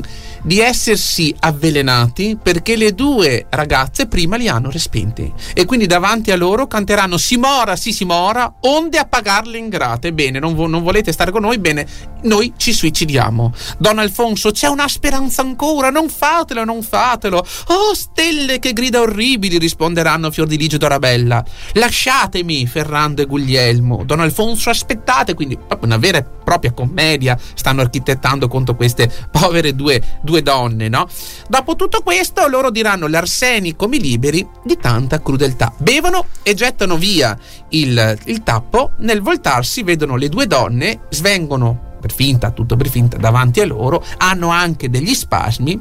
di 0.46 0.60
essersi 0.60 1.34
avvelenati 1.40 2.38
perché 2.40 2.76
le 2.76 2.94
due 2.94 3.46
ragazze 3.50 4.06
prima 4.06 4.36
li 4.36 4.46
hanno 4.46 4.70
respinti 4.70 5.32
e 5.52 5.64
quindi 5.64 5.86
davanti 5.86 6.30
a 6.30 6.36
loro 6.36 6.68
canteranno 6.68 7.16
Simora, 7.16 7.74
sì 7.74 7.92
Simora, 7.92 8.54
onde 8.60 8.98
a 8.98 9.06
pagarle 9.06 9.58
ingrate. 9.58 10.12
Bene, 10.12 10.38
non, 10.38 10.54
vo- 10.54 10.68
non 10.68 10.84
volete 10.84 11.10
stare 11.10 11.32
con 11.32 11.42
noi? 11.42 11.58
Bene, 11.58 11.84
noi 12.22 12.52
ci 12.56 12.72
suicidiamo. 12.72 13.52
Don 13.78 13.98
Alfonso, 13.98 14.52
c'è 14.52 14.68
una 14.68 14.86
speranza 14.86 15.42
ancora, 15.42 15.90
non 15.90 16.08
fatelo, 16.08 16.64
non 16.64 16.82
fatelo. 16.82 17.38
Oh, 17.38 17.94
stelle 17.94 18.60
che 18.60 18.72
grida 18.72 19.00
orribili, 19.00 19.58
risponderanno 19.58 20.30
Fiordiligio 20.30 20.78
Dorabella. 20.78 21.44
Lasciatemi, 21.72 22.66
Ferrando 22.66 23.22
e 23.22 23.26
Guglielmo. 23.26 24.04
Don 24.04 24.20
Alfonso, 24.20 24.70
aspettate, 24.70 25.34
quindi 25.34 25.58
una 25.80 25.96
vera 25.96 26.18
e 26.18 26.24
propria 26.44 26.72
commedia 26.72 27.36
stanno 27.54 27.80
architettando 27.80 28.46
contro 28.46 28.76
queste 28.76 29.10
povere 29.32 29.74
due, 29.74 30.00
due 30.22 30.35
due 30.36 30.42
donne, 30.42 30.88
no? 30.88 31.06
Dopo 31.48 31.76
tutto 31.76 32.02
questo 32.02 32.46
loro 32.48 32.70
diranno 32.70 33.06
l'arsenico 33.06 33.88
mi 33.88 34.00
liberi 34.00 34.46
di 34.64 34.76
tanta 34.76 35.20
crudeltà. 35.20 35.72
Bevono 35.76 36.26
e 36.42 36.54
gettano 36.54 36.96
via 36.96 37.36
il, 37.70 38.18
il 38.24 38.42
tappo, 38.42 38.92
nel 38.98 39.22
voltarsi 39.22 39.82
vedono 39.82 40.16
le 40.16 40.28
due 40.28 40.46
donne, 40.46 41.00
svengono 41.08 41.94
per 42.00 42.12
finta, 42.12 42.50
tutto 42.50 42.76
per 42.76 42.88
finta, 42.88 43.16
davanti 43.16 43.60
a 43.60 43.66
loro, 43.66 44.04
hanno 44.18 44.48
anche 44.48 44.90
degli 44.90 45.14
spasmi 45.14 45.80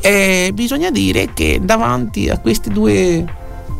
e 0.00 0.50
bisogna 0.52 0.90
dire 0.90 1.32
che 1.32 1.60
davanti 1.62 2.28
a 2.28 2.38
questi 2.38 2.70
due 2.70 3.24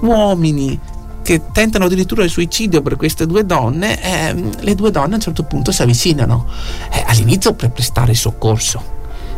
uomini 0.00 0.80
che 1.22 1.40
tentano 1.52 1.86
addirittura 1.86 2.24
il 2.24 2.30
suicidio 2.30 2.82
per 2.82 2.96
queste 2.96 3.26
due 3.26 3.46
donne, 3.46 4.02
eh, 4.02 4.34
le 4.60 4.74
due 4.74 4.90
donne 4.90 5.12
a 5.12 5.16
un 5.16 5.20
certo 5.20 5.44
punto 5.44 5.72
si 5.72 5.82
avvicinano, 5.82 6.46
eh, 6.90 7.02
all'inizio 7.06 7.54
per 7.54 7.70
prestare 7.70 8.14
soccorso 8.14 8.93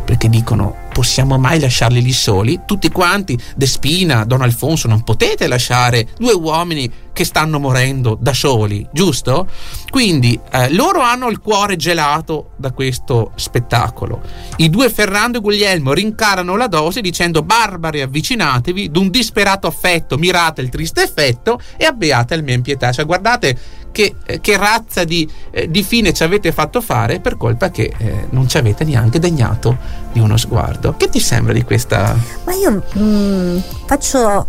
perché 0.07 0.29
dicono 0.29 0.86
possiamo 0.97 1.37
mai 1.37 1.59
lasciarli 1.59 2.01
lì 2.01 2.11
soli? 2.11 2.61
Tutti 2.65 2.89
quanti, 2.89 3.37
Despina, 3.55 4.25
Don 4.25 4.41
Alfonso, 4.41 4.87
non 4.87 5.03
potete 5.03 5.45
lasciare 5.45 6.07
due 6.17 6.33
uomini 6.33 6.91
che 7.13 7.23
stanno 7.23 7.59
morendo 7.59 8.17
da 8.19 8.33
soli, 8.33 8.87
giusto? 8.91 9.47
Quindi 9.91 10.39
eh, 10.51 10.73
loro 10.73 11.01
hanno 11.01 11.29
il 11.29 11.39
cuore 11.39 11.75
gelato 11.75 12.51
da 12.57 12.71
questo 12.71 13.31
spettacolo. 13.35 14.21
I 14.55 14.71
due 14.71 14.89
Ferrando 14.89 15.37
e 15.37 15.41
Guglielmo 15.41 15.93
rincarano 15.93 16.55
la 16.55 16.67
dose 16.67 17.01
dicendo 17.01 17.43
barbari 17.43 18.01
avvicinatevi 18.01 18.89
d'un 18.89 19.11
disperato 19.11 19.67
affetto, 19.67 20.17
mirate 20.17 20.61
il 20.61 20.69
triste 20.69 21.03
effetto 21.03 21.59
e 21.77 21.85
abbeate 21.85 22.33
il 22.33 22.43
mio 22.43 22.55
impietà. 22.55 22.91
Cioè 22.91 23.05
guardate 23.05 23.57
che, 23.97 24.13
eh, 24.27 24.39
che 24.39 24.57
razza 24.57 25.03
di, 25.03 25.27
eh, 25.49 25.71
di, 25.71 25.81
fine 25.81 26.13
ci 26.13 26.21
avete 26.21 26.51
fatto 26.51 26.81
fare 26.81 27.19
per 27.19 27.35
colpa 27.35 27.71
che 27.71 27.91
eh, 27.97 28.27
non 28.29 28.47
ci 28.47 28.57
avete 28.57 28.83
neanche 28.83 29.17
degnato 29.17 29.75
di 30.13 30.19
uno 30.19 30.37
sguardo. 30.37 30.86
Che 30.95 31.09
ti 31.09 31.19
sembra 31.19 31.53
di 31.53 31.63
questa... 31.63 32.15
Ma 32.45 32.53
io 32.53 32.83
mm, 32.97 33.57
faccio 33.85 34.47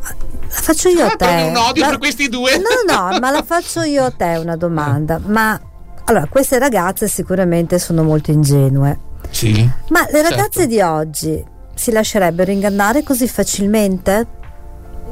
la 0.48 0.60
faccio 0.60 0.88
io 0.88 1.04
a 1.04 1.14
te. 1.16 1.46
un 1.48 1.56
odio 1.56 1.82
la... 1.82 1.88
per 1.90 1.98
questi 1.98 2.28
due? 2.28 2.56
No, 2.58 2.92
no, 2.92 3.18
ma 3.20 3.30
la 3.30 3.42
faccio 3.42 3.82
io 3.82 4.04
a 4.04 4.10
te 4.10 4.36
una 4.36 4.56
domanda. 4.56 5.20
Ma 5.24 5.60
allora, 6.04 6.26
queste 6.26 6.58
ragazze 6.58 7.08
sicuramente 7.08 7.78
sono 7.78 8.02
molto 8.02 8.30
ingenue. 8.30 8.98
Sì. 9.30 9.68
Ma 9.90 10.06
le 10.10 10.22
ragazze 10.22 10.60
certo. 10.60 10.66
di 10.66 10.80
oggi 10.80 11.44
si 11.74 11.92
lascerebbero 11.92 12.50
ingannare 12.50 13.02
così 13.02 13.28
facilmente? 13.28 14.26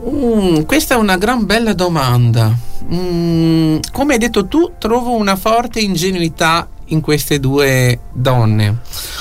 Mm, 0.09 0.63
questa 0.63 0.95
è 0.95 0.99
una 0.99 1.17
gran 1.17 1.45
bella 1.45 1.75
domanda. 1.75 2.55
Mm, 2.93 3.79
come 3.93 4.15
hai 4.15 4.19
detto 4.19 4.47
tu, 4.47 4.73
trovo 4.79 5.13
una 5.13 5.37
forte 5.37 5.81
ingenuità 5.81 6.67
in 6.87 7.01
queste 7.01 7.41
due 7.41 8.01
donne. 8.13 8.79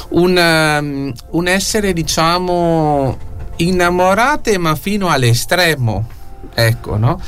Un, 0.10 0.38
um, 0.38 1.14
un 1.32 1.48
essere, 1.48 1.94
diciamo, 1.94 3.18
innamorate 3.58 4.58
ma 4.58 4.76
fino 4.76 5.10
all'estremo. 5.10 6.08
Ecco, 6.54 6.98
no? 6.98 7.20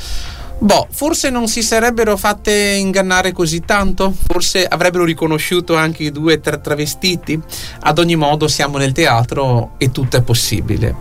Boh, 0.60 0.88
forse 0.90 1.30
non 1.30 1.46
si 1.46 1.62
sarebbero 1.62 2.16
fatte 2.16 2.52
ingannare 2.52 3.30
così 3.30 3.60
tanto, 3.60 4.12
forse 4.12 4.66
avrebbero 4.66 5.04
riconosciuto 5.04 5.76
anche 5.76 6.02
i 6.04 6.10
due 6.10 6.40
tra- 6.40 6.58
travestiti. 6.58 7.40
Ad 7.80 7.98
ogni 7.98 8.16
modo, 8.16 8.48
siamo 8.48 8.76
nel 8.76 8.92
teatro 8.92 9.72
e 9.78 9.92
tutto 9.92 10.16
è 10.16 10.22
possibile. 10.22 10.96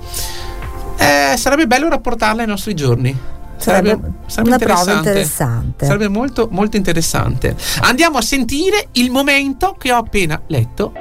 Eh, 0.98 1.36
sarebbe 1.38 1.66
bello 1.66 1.90
rapportarla 1.90 2.42
ai 2.42 2.48
nostri 2.48 2.76
giorni. 2.76 3.18
Sarebbe, 3.58 4.12
sarebbe 4.28 4.56
una 4.56 4.58
prova 4.58 4.94
interessante. 4.94 5.86
Sarebbe 5.86 6.08
molto, 6.08 6.48
molto 6.52 6.78
interessante. 6.78 7.56
Andiamo 7.82 8.18
a 8.18 8.22
sentire 8.22 8.88
il 8.94 9.12
momento 9.12 9.76
che 9.78 9.92
ho 9.92 9.98
appena 9.98 10.42
letto. 10.48 10.94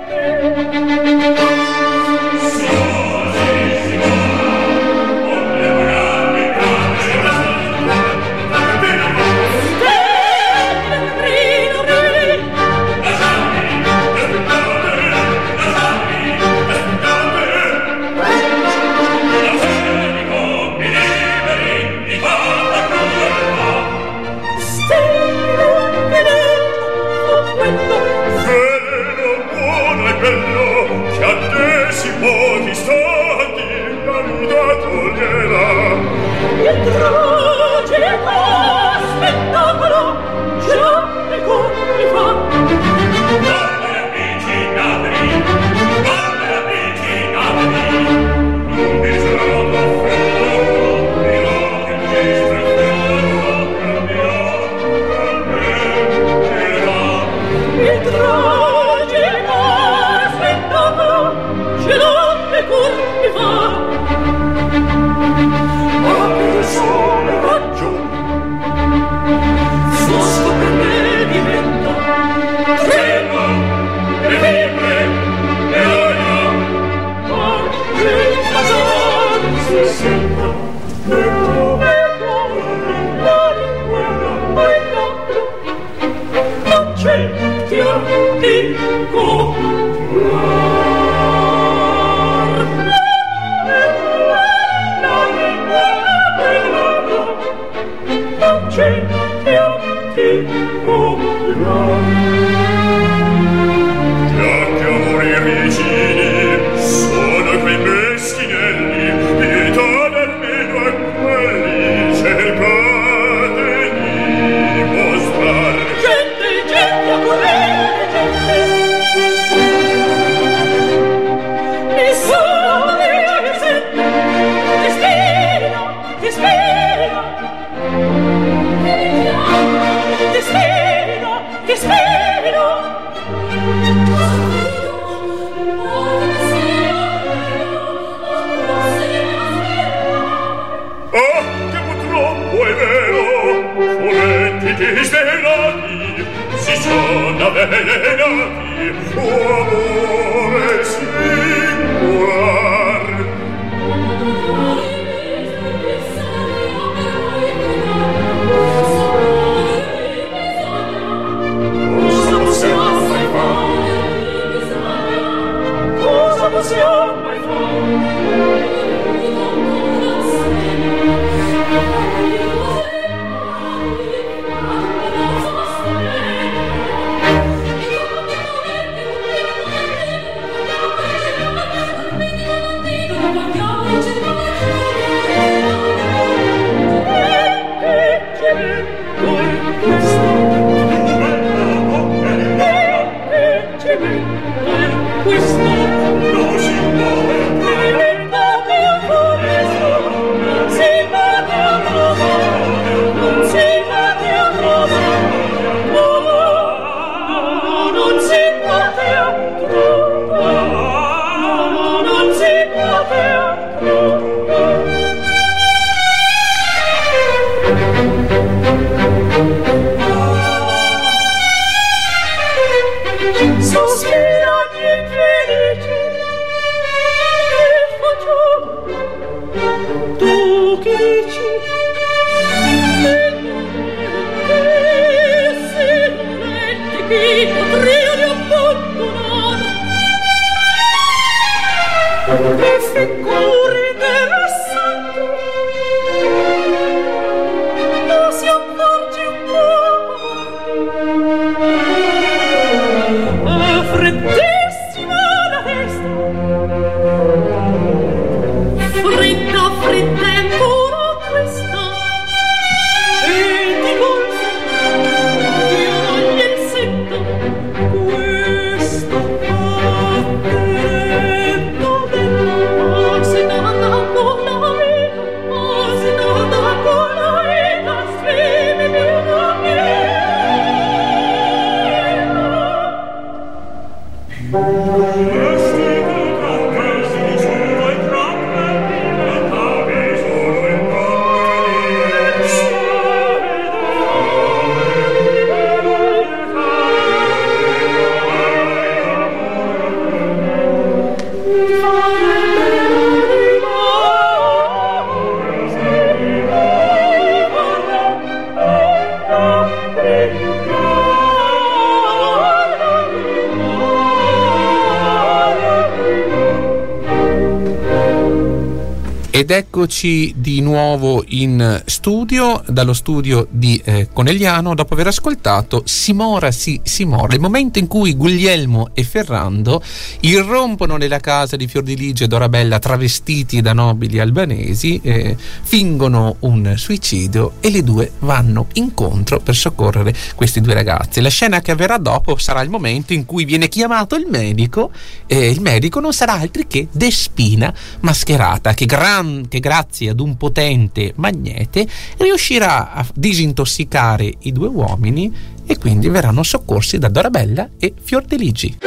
Ed 319.47 319.53
eccoci 319.53 320.35
di 320.37 320.61
nuovo 320.61 321.23
in 321.29 321.81
studio, 321.87 322.65
dallo 322.67 322.93
studio 322.93 323.47
di 323.49 323.81
eh, 323.85 324.09
Conegliano, 324.13 324.75
dopo 324.75 324.95
aver 324.95 325.07
ascoltato 325.07 325.83
Simora 325.85 326.51
sì 326.51 326.81
Simora, 326.83 327.33
il 327.33 327.41
momento 327.41 327.79
in 327.79 327.87
cui 327.87 328.17
Guglielmo 328.17 328.89
e 328.93 329.05
Ferrando 329.05 329.81
irrompono 330.23 330.97
nella 330.97 331.21
casa 331.21 331.55
di 331.55 331.69
Fiordiligi 331.69 332.25
e 332.25 332.27
Dorabella 332.27 332.81
travestiti 332.81 333.61
da 333.61 333.73
nobili 333.73 334.19
albanesi, 334.19 334.99
eh, 335.01 335.37
fingono 335.39 336.39
un 336.41 336.75
suicidio 336.77 337.53
e 337.61 337.71
le 337.71 337.85
due 337.85 338.11
vanno 338.19 338.67
incontro 338.73 339.39
per 339.39 339.55
soccorrere 339.55 340.13
questi 340.35 340.61
due 340.61 340.75
ragazzi. 340.75 341.21
La 341.21 341.29
scena 341.29 341.61
che 341.61 341.71
avverrà 341.71 341.99
dopo 341.99 342.37
sarà 342.37 342.63
il 342.63 342.69
momento 342.69 343.13
in 343.13 343.25
cui 343.25 343.45
viene 343.45 343.69
chiamato 343.69 344.17
il 344.17 344.27
medico 344.29 344.91
e 345.29 345.51
il 345.51 345.61
medico 345.61 346.01
non 346.01 346.13
sarà 346.13 346.33
altri 346.33 346.67
che 346.67 346.89
Despina 346.91 347.73
mascherata 348.01 348.75
che 348.75 348.87
grande 348.87 349.35
che 349.49 349.61
grazie 349.61 350.11
ad 350.11 350.21
un 350.21 350.37
potente 350.37 351.13
magnete 351.17 351.87
riuscirà 352.19 352.93
a 352.93 353.07
disintossicare 353.15 354.33
i 354.41 354.53
due 354.53 354.69
uomini 354.69 355.33
e 355.67 355.79
quindi 355.79 356.09
verranno 356.09 356.43
soccorsi 356.43 356.99
da 356.99 357.09
Dorabella 357.09 357.71
e 357.79 357.93
Fiordiligi. 358.01 358.79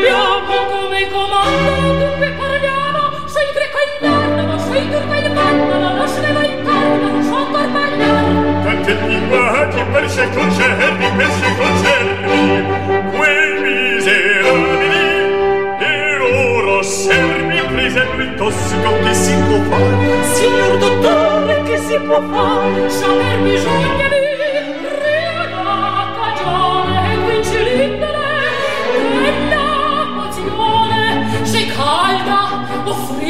sappiamo 0.00 0.64
come 0.66 1.08
comando 1.10 1.98
dunque 1.98 2.30
parliamo. 2.32 3.26
Sei 3.26 3.52
greco 3.52 3.78
in 3.86 4.46
ma 4.46 4.58
sei 4.58 4.90
turco 4.90 5.14
in 5.14 5.32
mandala 5.32 5.92
la 5.92 6.06
sleva 6.06 6.44
in 6.44 6.64
carna 6.64 7.10
non 7.10 7.22
so 7.22 7.46
corpagliare 7.50 8.62
tante 8.64 8.92
linguaggi 9.06 9.82
per 9.92 10.10
se 10.10 10.28
concerni 10.30 11.10
per 11.16 11.30
se 11.30 11.56
concerni. 11.56 12.64
Quei 13.16 13.60
miserabili 13.60 15.04
e 15.78 16.16
loro 16.16 16.82
servi 16.82 17.60
prese 17.72 18.06
il 18.16 18.34
tossico 18.36 18.98
che 19.02 19.14
si 19.14 19.34
può 19.34 19.58
fare. 19.68 20.24
Signor 20.34 20.78
dottore 20.78 21.62
che 21.64 21.78
si 21.78 21.98
può 22.00 22.20
fare? 22.22 22.88
Saper 22.88 23.38
bisogna 23.40 24.08
di 24.08 24.19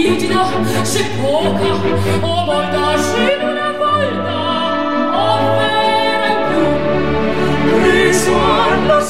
rigida 0.03 0.45
se 0.85 1.05
poca 1.21 1.71
o 2.23 2.45
volta 2.47 2.99
se 2.99 3.39
una 3.43 3.71
volta 3.73 4.39
o 5.13 5.27
vera 5.57 6.29
in 6.33 6.41
più. 6.49 6.67
Preso 7.83 8.33
allo 8.33 9.01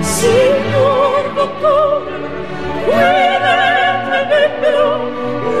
signor 0.00 1.32
dottore 1.34 2.16
vedete, 2.86 4.18
bebbero 4.30 4.86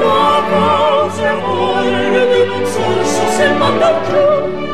la 0.00 0.42
cosa 0.50 1.30
amore 1.30 2.22
di 2.32 2.42
non 2.46 2.64
so 2.64 3.30
se 3.36 3.46
manda 3.50 4.00
giù 4.06 4.65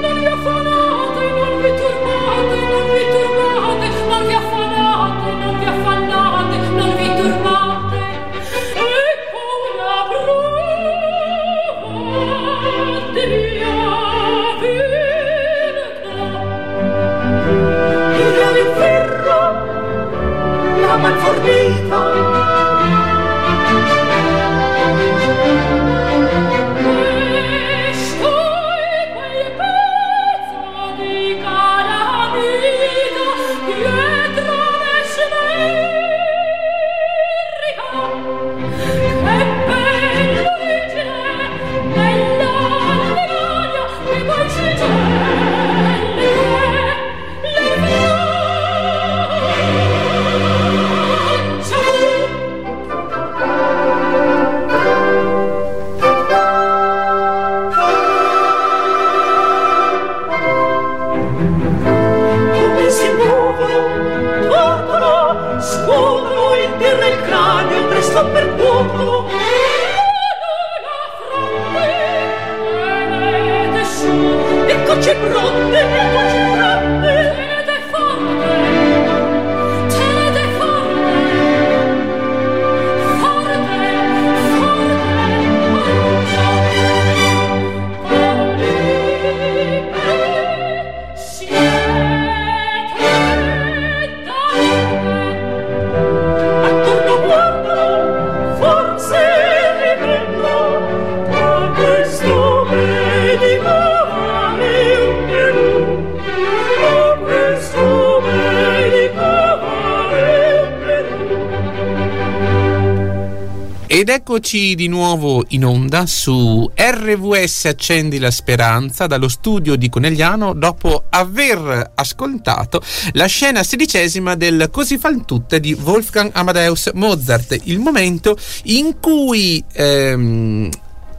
Ed 114.03 114.09
eccoci 114.09 114.75
di 114.75 114.89
nuovo 114.89 115.45
in 115.51 115.65
onda 115.65 116.07
su 116.07 116.69
RVS 116.75 117.67
Accendi 117.67 118.19
la 118.19 118.33
Speranza 118.33 119.07
dallo 119.07 119.29
studio 119.29 119.77
di 119.77 119.89
Conegliano 119.89 120.55
dopo 120.55 121.05
aver 121.09 121.93
ascoltato 121.95 122.83
la 123.13 123.27
scena 123.27 123.63
sedicesima 123.63 124.35
del 124.35 124.71
Così 124.73 124.99
fan 124.99 125.25
tutte 125.25 125.61
di 125.61 125.73
Wolfgang 125.75 126.33
Amadeus 126.35 126.91
Mozart, 126.95 127.61
il 127.63 127.79
momento 127.79 128.37
in 128.65 128.99
cui 128.99 129.63
ehm, 129.73 130.69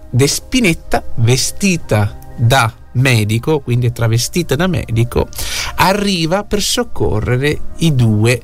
Despinetta 0.10 1.06
vestita 1.16 2.20
da 2.36 2.70
medico, 2.92 3.62
quindi 3.62 3.94
travestita 3.94 4.58
da 4.58 4.68
medico, 4.68 5.30
arriva 5.76 6.44
per 6.44 6.62
soccorrere 6.62 7.60
i 7.78 7.96
due 7.96 8.42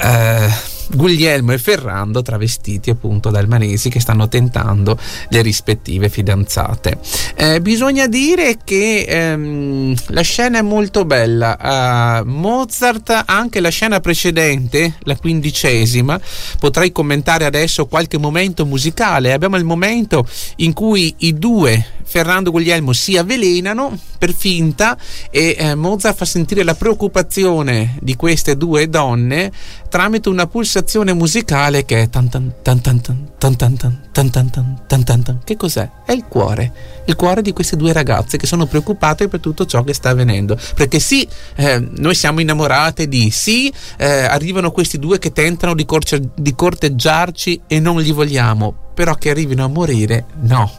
eh, 0.00 0.48
Guglielmo 0.94 1.52
e 1.52 1.58
Ferrando 1.58 2.22
travestiti 2.22 2.90
appunto 2.90 3.30
da 3.30 3.38
albanesi 3.38 3.88
che 3.88 4.00
stanno 4.00 4.28
tentando 4.28 4.98
le 5.28 5.42
rispettive 5.42 6.08
fidanzate. 6.08 6.98
Eh, 7.34 7.60
bisogna 7.60 8.06
dire 8.06 8.58
che 8.62 9.04
ehm, 9.08 9.94
la 10.08 10.20
scena 10.22 10.58
è 10.58 10.62
molto 10.62 11.04
bella. 11.04 12.20
Eh, 12.20 12.24
Mozart, 12.24 13.24
anche 13.26 13.60
la 13.60 13.70
scena 13.70 14.00
precedente, 14.00 14.94
la 15.00 15.16
quindicesima, 15.16 16.20
potrei 16.58 16.92
commentare 16.92 17.44
adesso 17.44 17.86
qualche 17.86 18.18
momento 18.18 18.66
musicale. 18.66 19.32
Abbiamo 19.32 19.56
il 19.56 19.64
momento 19.64 20.26
in 20.56 20.72
cui 20.72 21.14
i 21.18 21.34
due 21.34 22.00
Ferrando 22.12 22.50
e 22.50 22.52
Guglielmo 22.52 22.92
si 22.92 23.16
avvelenano 23.16 23.98
per 24.18 24.34
finta 24.34 24.98
e 25.30 25.56
eh, 25.58 25.74
Mozart 25.74 26.14
fa 26.14 26.26
sentire 26.26 26.62
la 26.62 26.74
preoccupazione 26.74 27.96
di 28.02 28.16
queste 28.16 28.56
due 28.56 28.90
donne 28.90 29.50
tramite 29.92 30.30
una 30.30 30.46
pulsazione 30.46 31.12
musicale 31.12 31.84
che 31.84 32.00
è 32.00 32.08
tan 32.08 32.26
tan 32.30 32.50
tan 32.62 32.80
tan 32.80 32.98
tan 33.02 33.28
tan 33.36 33.56
tan 33.58 33.76
tan 34.10 34.30
tan 34.30 34.50
tan 34.50 34.82
tan 34.86 35.04
tan 35.04 35.22
tan. 35.22 35.40
Che 35.44 35.54
cos'è? 35.54 35.86
È 36.06 36.12
il 36.12 36.24
cuore, 36.24 36.72
il 37.04 37.14
cuore 37.14 37.42
di 37.42 37.52
queste 37.52 37.76
due 37.76 37.92
ragazze 37.92 38.38
che 38.38 38.46
sono 38.46 38.64
preoccupate 38.64 39.28
per 39.28 39.40
tutto 39.40 39.66
ciò 39.66 39.84
che 39.84 39.92
sta 39.92 40.08
avvenendo. 40.08 40.58
Perché 40.74 40.98
sì, 40.98 41.28
eh, 41.56 41.86
noi 41.96 42.14
siamo 42.14 42.40
innamorate 42.40 43.06
di 43.06 43.28
sì, 43.30 43.70
eh, 43.98 44.06
arrivano 44.06 44.70
questi 44.70 44.98
due 44.98 45.18
che 45.18 45.30
tentano 45.30 45.74
di, 45.74 45.84
corce- 45.84 46.30
di 46.36 46.54
corteggiarci 46.54 47.60
e 47.66 47.78
non 47.78 48.00
li 48.00 48.12
vogliamo, 48.12 48.91
però 48.92 49.14
che 49.14 49.30
arrivino 49.30 49.64
a 49.64 49.68
morire, 49.68 50.26
no. 50.40 50.70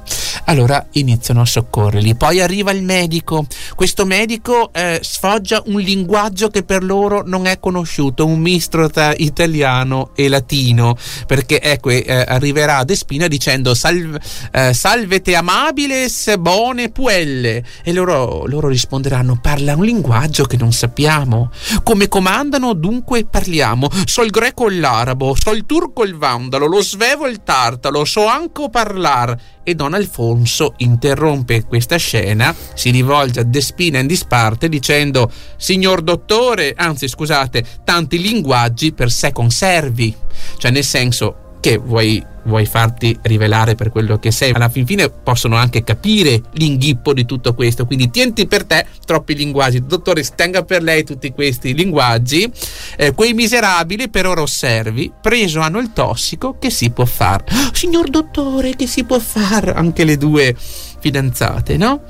Allora 0.46 0.86
iniziano 0.94 1.42
a 1.42 1.46
soccorrerli. 1.46 2.16
Poi 2.16 2.42
arriva 2.42 2.72
il 2.72 2.84
medico. 2.84 3.46
Questo 3.76 4.06
medico 4.06 4.72
eh, 4.74 5.00
sfoggia 5.02 5.62
un 5.68 5.80
linguaggio 5.80 6.50
che 6.50 6.64
per 6.64 6.84
loro 6.84 7.24
non 7.26 7.46
è 7.46 7.60
conosciuto, 7.60 8.26
un 8.26 8.40
mistro 8.40 8.90
tra 8.90 9.14
italiano 9.16 10.12
e 10.16 10.28
latino, 10.28 10.98
perché 11.28 11.62
ecco, 11.62 11.90
eh, 11.90 12.26
arriverà 12.28 12.78
a 12.78 12.84
Despina 12.84 13.28
dicendo 13.28 13.74
Salve, 13.74 14.20
eh, 14.52 14.74
salvete 14.74 15.36
amabiles 15.36 16.36
bone 16.38 16.90
puelle 16.90 17.64
e 17.84 17.94
loro, 17.94 18.46
loro 18.46 18.68
risponderanno 18.68 19.40
parla 19.42 19.76
un 19.76 19.86
linguaggio 19.86 20.44
che 20.44 20.58
non 20.58 20.74
sappiamo. 20.74 21.52
Come 21.84 22.10
comandano 22.10 22.74
dunque 22.74 23.26
parliamo. 23.26 23.88
So 24.06 24.24
il 24.24 24.32
greco 24.32 24.68
e 24.68 24.76
l'arabo, 24.76 25.36
so 25.40 25.52
il 25.52 25.66
turco 25.66 26.04
e 26.04 26.08
il 26.08 26.16
vandalo, 26.18 26.66
lo 26.66 26.82
svevo 26.82 27.26
e 27.26 27.30
il 27.30 27.44
tartalo, 27.44 28.03
so 28.06 28.26
anche 28.26 28.70
parlar. 28.70 29.38
E 29.64 29.76
Don 29.76 29.94
Alfonso 29.94 30.74
interrompe 30.78 31.64
questa 31.64 31.96
scena, 31.98 32.54
si 32.74 32.90
rivolge 32.92 33.40
a 33.40 33.44
Despina 33.44 34.00
in 34.00 34.08
disparte 34.08 34.68
dicendo 34.68 35.32
Signor 35.58 36.02
dottore, 36.02 36.74
anzi 36.76 37.08
scusate, 37.08 37.64
tanti 37.84 38.20
linguaggi 38.20 38.92
per 38.92 39.10
sé 39.10 39.32
conservi, 39.32 40.14
cioè 40.58 40.72
nel 40.72 40.84
senso 40.84 41.58
che 41.62 41.78
vuoi, 41.78 42.22
vuoi, 42.44 42.66
farti 42.66 43.18
rivelare 43.24 43.76
per 43.76 43.90
quello 43.90 44.18
che 44.18 44.32
sei. 44.32 44.52
Alla 44.54 44.70
fin 44.70 44.86
fine 44.86 45.10
possono 45.10 45.56
anche 45.56 45.84
capire 45.84 46.42
l'inghippo 46.54 47.14
di 47.14 47.26
tutto 47.26 47.54
questo, 47.54 47.86
quindi 47.86 48.10
tienti 48.10 48.48
per 48.48 48.66
te 48.66 48.86
troppi 49.06 49.36
linguaggi. 49.36 49.86
Dottore, 49.86 50.24
tenga 50.36 50.64
per 50.64 50.82
lei 50.82 51.04
tutti 51.04 51.32
questi 51.32 51.74
linguaggi. 51.74 52.50
Eh, 52.98 53.14
quei 53.14 53.34
miserabili 53.34 54.10
per 54.10 54.28
ora 54.28 54.42
osservi, 54.42 55.12
preso 55.22 55.60
hanno 55.60 55.80
il 55.80 55.92
tossico 55.94 56.58
che 56.60 56.70
si 56.70 56.90
può 56.90 57.06
fare. 57.06 57.46
Oh, 57.52 57.70
signor 57.74 58.10
dottore, 58.10 58.76
che 58.76 58.88
si 58.88 59.04
può 59.04 59.20
fare? 59.20 59.74
Anche 59.74 60.04
le 60.04 60.18
due 60.18 60.56
fidanzate, 61.00 61.78
no? 61.78 62.02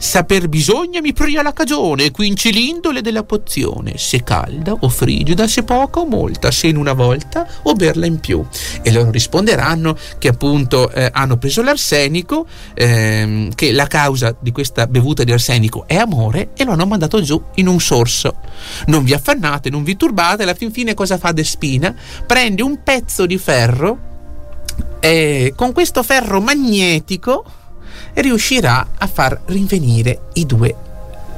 Saper 0.00 0.48
bisogna 0.48 1.02
mi 1.02 1.12
pria 1.12 1.42
la 1.42 1.52
cagione, 1.52 2.10
quinci 2.10 2.50
l'indole 2.52 3.02
della 3.02 3.22
pozione, 3.22 3.98
se 3.98 4.22
calda 4.22 4.72
o 4.72 4.88
frigida, 4.88 5.46
se 5.46 5.62
poca 5.62 6.00
o 6.00 6.06
molta, 6.06 6.50
se 6.50 6.68
in 6.68 6.78
una 6.78 6.94
volta 6.94 7.46
o 7.64 7.74
berla 7.74 8.06
in 8.06 8.18
più. 8.18 8.42
E 8.80 8.90
loro 8.92 9.10
risponderanno 9.10 9.94
che 10.16 10.28
appunto 10.28 10.90
eh, 10.90 11.10
hanno 11.12 11.36
preso 11.36 11.62
l'arsenico, 11.62 12.46
ehm, 12.72 13.52
che 13.54 13.72
la 13.72 13.86
causa 13.86 14.34
di 14.40 14.52
questa 14.52 14.86
bevuta 14.86 15.22
di 15.22 15.32
arsenico 15.32 15.84
è 15.86 15.96
amore 15.96 16.52
e 16.56 16.64
lo 16.64 16.72
hanno 16.72 16.86
mandato 16.86 17.20
giù 17.20 17.40
in 17.56 17.66
un 17.66 17.78
sorso. 17.78 18.36
Non 18.86 19.04
vi 19.04 19.12
affannate, 19.12 19.68
non 19.68 19.84
vi 19.84 19.96
turbate, 19.96 20.44
alla 20.44 20.54
fin 20.54 20.72
fine 20.72 20.94
cosa 20.94 21.18
fa 21.18 21.32
Despina? 21.32 21.94
Prende 22.26 22.62
un 22.62 22.82
pezzo 22.82 23.26
di 23.26 23.36
ferro 23.36 24.08
e 24.98 25.52
con 25.54 25.72
questo 25.72 26.02
ferro 26.02 26.40
magnetico 26.40 27.44
riuscirà 28.14 28.88
a 28.98 29.06
far 29.06 29.40
rinvenire 29.46 30.20
i 30.34 30.46
due 30.46 30.74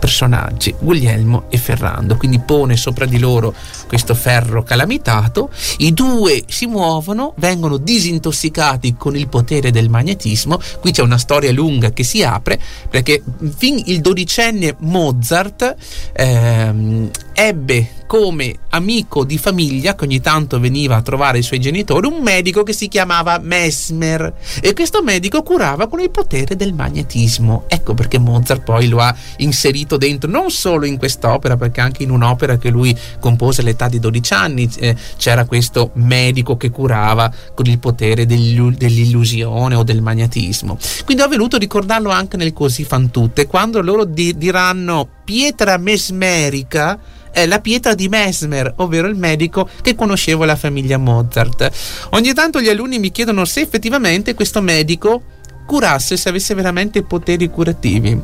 personaggi, 0.02 0.74
Guglielmo 0.80 1.44
e 1.48 1.58
Ferrando. 1.58 2.16
Quindi 2.16 2.40
pone 2.40 2.76
sopra 2.76 3.06
di 3.06 3.20
loro 3.20 3.54
questo 3.86 4.16
ferro 4.16 4.64
calamitato, 4.64 5.48
i 5.78 5.94
due 5.94 6.42
si 6.48 6.66
muovono, 6.66 7.34
vengono 7.36 7.76
disintossicati 7.76 8.96
con 8.98 9.14
il 9.14 9.28
potere 9.28 9.70
del 9.70 9.88
magnetismo. 9.88 10.58
Qui 10.80 10.90
c'è 10.90 11.02
una 11.02 11.18
storia 11.18 11.52
lunga 11.52 11.92
che 11.92 12.02
si 12.02 12.24
apre 12.24 12.58
perché 12.90 13.22
fin 13.56 13.80
il 13.86 14.00
dodicenne 14.00 14.74
Mozart 14.80 15.76
ehm, 16.14 17.08
ebbe 17.44 17.88
come 18.06 18.54
amico 18.70 19.24
di 19.24 19.36
famiglia 19.36 19.96
che 19.96 20.04
ogni 20.04 20.20
tanto 20.20 20.60
veniva 20.60 20.94
a 20.96 21.02
trovare 21.02 21.38
i 21.38 21.42
suoi 21.42 21.58
genitori 21.58 22.06
un 22.06 22.22
medico 22.22 22.62
che 22.62 22.72
si 22.72 22.86
chiamava 22.86 23.38
Mesmer 23.38 24.34
e 24.60 24.74
questo 24.74 25.02
medico 25.02 25.42
curava 25.42 25.88
con 25.88 25.98
il 25.98 26.10
potere 26.10 26.54
del 26.54 26.72
magnetismo. 26.72 27.64
Ecco 27.66 27.94
perché 27.94 28.18
Mozart 28.18 28.62
poi 28.62 28.86
lo 28.86 28.98
ha 28.98 29.12
inserito 29.38 29.96
dentro 29.96 30.30
non 30.30 30.50
solo 30.50 30.84
in 30.84 30.98
quest'opera, 30.98 31.56
perché 31.56 31.80
anche 31.80 32.04
in 32.04 32.10
un'opera 32.10 32.58
che 32.58 32.68
lui 32.68 32.96
compose 33.18 33.62
all'età 33.62 33.88
di 33.88 33.98
12 33.98 34.32
anni 34.34 34.70
eh, 34.78 34.94
c'era 35.16 35.44
questo 35.44 35.90
medico 35.94 36.56
che 36.56 36.70
curava 36.70 37.32
con 37.54 37.66
il 37.66 37.78
potere 37.80 38.24
dell'illusione 38.24 39.74
o 39.74 39.82
del 39.82 40.00
magnetismo. 40.00 40.78
Quindi 41.04 41.22
ho 41.24 41.28
voluto 41.28 41.56
ricordarlo 41.56 42.10
anche 42.10 42.36
nel 42.36 42.52
Così 42.52 42.84
fan 42.84 43.10
tutte, 43.10 43.46
quando 43.46 43.80
loro 43.80 44.04
di- 44.04 44.36
diranno 44.36 45.08
pietra 45.24 45.78
mesmerica 45.78 47.00
è 47.32 47.46
la 47.46 47.60
pietra 47.60 47.94
di 47.94 48.08
Mesmer, 48.08 48.74
ovvero 48.76 49.08
il 49.08 49.16
medico 49.16 49.68
che 49.80 49.94
conosceva 49.94 50.46
la 50.46 50.56
famiglia 50.56 50.98
Mozart. 50.98 51.70
Ogni 52.10 52.32
tanto 52.32 52.60
gli 52.60 52.68
alunni 52.68 52.98
mi 52.98 53.10
chiedono 53.10 53.44
se 53.44 53.60
effettivamente 53.60 54.34
questo 54.34 54.60
medico 54.60 55.22
curasse 55.66 56.16
se 56.16 56.28
avesse 56.28 56.54
veramente 56.54 57.02
poteri 57.02 57.48
curativi. 57.48 58.20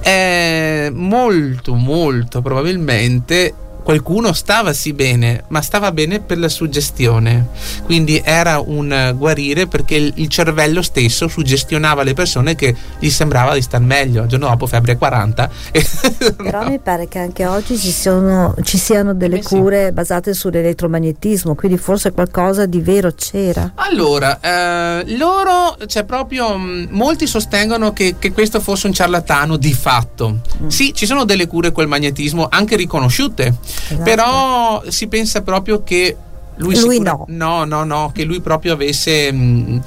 Eh, 0.00 0.90
molto, 0.94 1.74
molto 1.74 2.40
probabilmente 2.40 3.52
qualcuno 3.86 4.32
stava 4.32 4.72
sì 4.72 4.92
bene, 4.92 5.44
ma 5.46 5.62
stava 5.62 5.92
bene 5.92 6.18
per 6.18 6.38
la 6.38 6.48
suggestione. 6.48 7.50
Quindi 7.84 8.20
era 8.24 8.58
un 8.58 9.14
guarire 9.16 9.68
perché 9.68 9.94
il 10.12 10.26
cervello 10.26 10.82
stesso 10.82 11.28
suggestionava 11.28 12.02
le 12.02 12.12
persone 12.12 12.56
che 12.56 12.74
gli 12.98 13.08
sembrava 13.08 13.54
di 13.54 13.62
star 13.62 13.80
meglio. 13.80 14.24
Il 14.24 14.28
giorno 14.28 14.48
dopo 14.48 14.66
febbre 14.66 14.96
40. 14.96 15.50
Però 16.36 16.64
no. 16.64 16.68
mi 16.68 16.80
pare 16.80 17.06
che 17.06 17.20
anche 17.20 17.46
oggi 17.46 17.78
ci, 17.78 17.92
sono, 17.92 18.56
ci 18.64 18.76
siano 18.76 19.14
delle 19.14 19.38
eh 19.38 19.42
cure 19.44 19.86
sì. 19.86 19.92
basate 19.92 20.34
sull'elettromagnetismo, 20.34 21.54
quindi 21.54 21.78
forse 21.78 22.10
qualcosa 22.10 22.66
di 22.66 22.80
vero 22.80 23.12
c'era. 23.12 23.70
Allora, 23.76 24.40
eh, 24.40 25.16
loro, 25.16 25.76
cioè 25.86 26.02
proprio, 26.02 26.58
mm, 26.58 26.86
molti 26.90 27.28
sostengono 27.28 27.92
che, 27.92 28.16
che, 28.18 28.32
questo 28.32 28.58
fosse 28.58 28.88
un 28.88 28.92
ciarlatano 28.92 29.56
di 29.56 29.72
fatto. 29.72 30.40
Mm. 30.60 30.66
Sì, 30.66 30.92
ci 30.92 31.06
sono 31.06 31.24
delle 31.24 31.46
cure 31.46 31.70
col 31.70 31.86
magnetismo 31.86 32.48
anche 32.50 32.74
riconosciute 32.74 33.54
Esatto. 33.88 34.02
Però 34.02 34.82
si 34.88 35.06
pensa 35.06 35.42
proprio 35.42 35.82
che 35.82 36.16
lui, 36.56 36.78
lui 36.78 36.94
sicura, 36.94 37.12
no. 37.12 37.24
no, 37.28 37.64
no, 37.64 37.84
no, 37.84 38.10
che 38.14 38.24
lui 38.24 38.40
proprio 38.40 38.72
avesse 38.72 39.30
mh, 39.30 39.36
mm, 39.36 39.78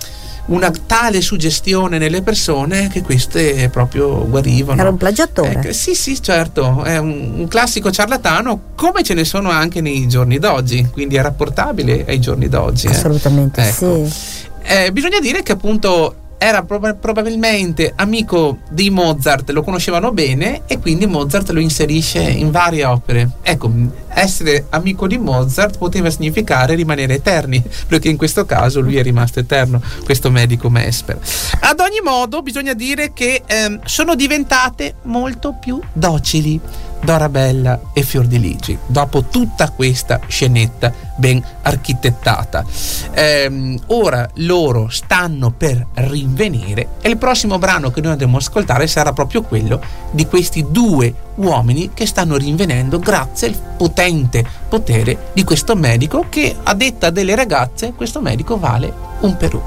una 0.45 0.71
tale 0.85 1.21
suggestione 1.21 1.97
nelle 1.97 2.21
persone 2.21 2.89
che 2.89 3.01
queste 3.01 3.69
proprio 3.69 4.27
guarivano. 4.27 4.79
Era 4.79 4.89
un 4.89 4.97
plagiatore. 4.97 5.69
Eh, 5.69 5.73
sì, 5.73 5.95
sì, 5.95 6.21
certo, 6.21 6.83
è 6.83 6.97
un, 6.97 7.33
un, 7.37 7.47
classico 7.47 7.91
ciarlatano 7.91 8.61
come 8.75 9.03
ce 9.03 9.13
ne 9.13 9.25
sono 9.25 9.49
anche 9.49 9.81
nei 9.81 10.07
giorni 10.07 10.39
d'oggi, 10.39 10.87
quindi 10.91 11.15
è 11.15 11.21
rapportabile 11.21 12.05
ai 12.07 12.19
giorni 12.19 12.47
d'oggi. 12.47 12.87
Eh. 12.87 12.91
Assolutamente 12.91 13.61
ecco. 13.61 14.05
sì. 14.05 14.47
Eh, 14.61 14.91
bisogna 14.91 15.19
dire 15.19 15.41
che 15.41 15.53
appunto 15.53 16.15
era 16.39 16.63
prob- 16.63 16.95
probabilmente 16.95 17.91
amico 17.95 18.59
di 18.69 18.89
Mozart, 18.89 19.49
lo 19.51 19.61
conoscevano 19.61 20.13
bene 20.13 20.61
e 20.67 20.79
quindi 20.79 21.05
Mozart 21.05 21.49
lo 21.49 21.59
inserisce 21.59 22.21
in 22.21 22.49
varie 22.49 22.85
opere. 22.85 23.29
Ecco, 23.41 23.69
essere 24.07 24.65
amico 24.69 25.05
di 25.05 25.17
Mozart 25.17 25.77
poteva 25.77 26.09
significare 26.09 26.75
rimanere 26.75 27.15
eterni, 27.15 27.61
perché 27.87 28.07
in 28.07 28.15
questo 28.15 28.45
caso 28.45 28.79
lui 28.79 28.95
è 28.95 29.03
rimasto 29.03 29.41
eterno, 29.41 29.81
questo 30.05 30.31
medico 30.31 30.69
Mesper. 30.69 31.19
Ad 31.59 31.79
ogni 31.81 31.99
modo, 32.01 32.41
bisogna 32.41 32.73
dire 32.73 33.11
che 33.11 33.43
ehm, 33.45 33.81
sono 33.83 34.15
diventate 34.15 34.95
molto 35.03 35.57
più 35.59 35.79
docili 35.91 36.59
Dorabella 37.01 37.79
e 37.93 38.01
Fiordiligi, 38.01 38.77
dopo 38.87 39.25
tutta 39.25 39.69
questa 39.71 40.21
scenetta 40.27 40.93
ben 41.19 41.43
architettata. 41.63 42.63
Ehm, 43.11 43.77
ora 43.87 44.27
loro 44.35 44.87
stanno 44.89 45.51
per 45.51 45.85
rinvenire 45.93 46.87
e 47.01 47.09
il 47.09 47.17
prossimo 47.17 47.59
brano 47.59 47.91
che 47.91 48.01
noi 48.01 48.13
andremo 48.13 48.37
ad 48.37 48.41
ascoltare 48.41 48.87
sarà 48.87 49.11
proprio 49.11 49.43
quello 49.43 49.81
di 50.11 50.25
questi 50.25 50.65
due 50.69 51.13
uomini 51.35 51.91
che 51.93 52.05
stanno 52.05 52.37
rinvenendo 52.37 52.99
grazie 52.99 53.49
al 53.49 53.61
potente 53.77 54.45
potere 54.67 55.31
di 55.33 55.43
questo 55.43 55.75
medico 55.75 56.25
che 56.29 56.55
a 56.63 56.73
detta 56.73 57.09
delle 57.09 57.35
ragazze 57.35 57.93
questo 57.93 58.21
medico 58.21 58.57
vale 58.57 59.07
un 59.21 59.35
Perù. 59.35 59.61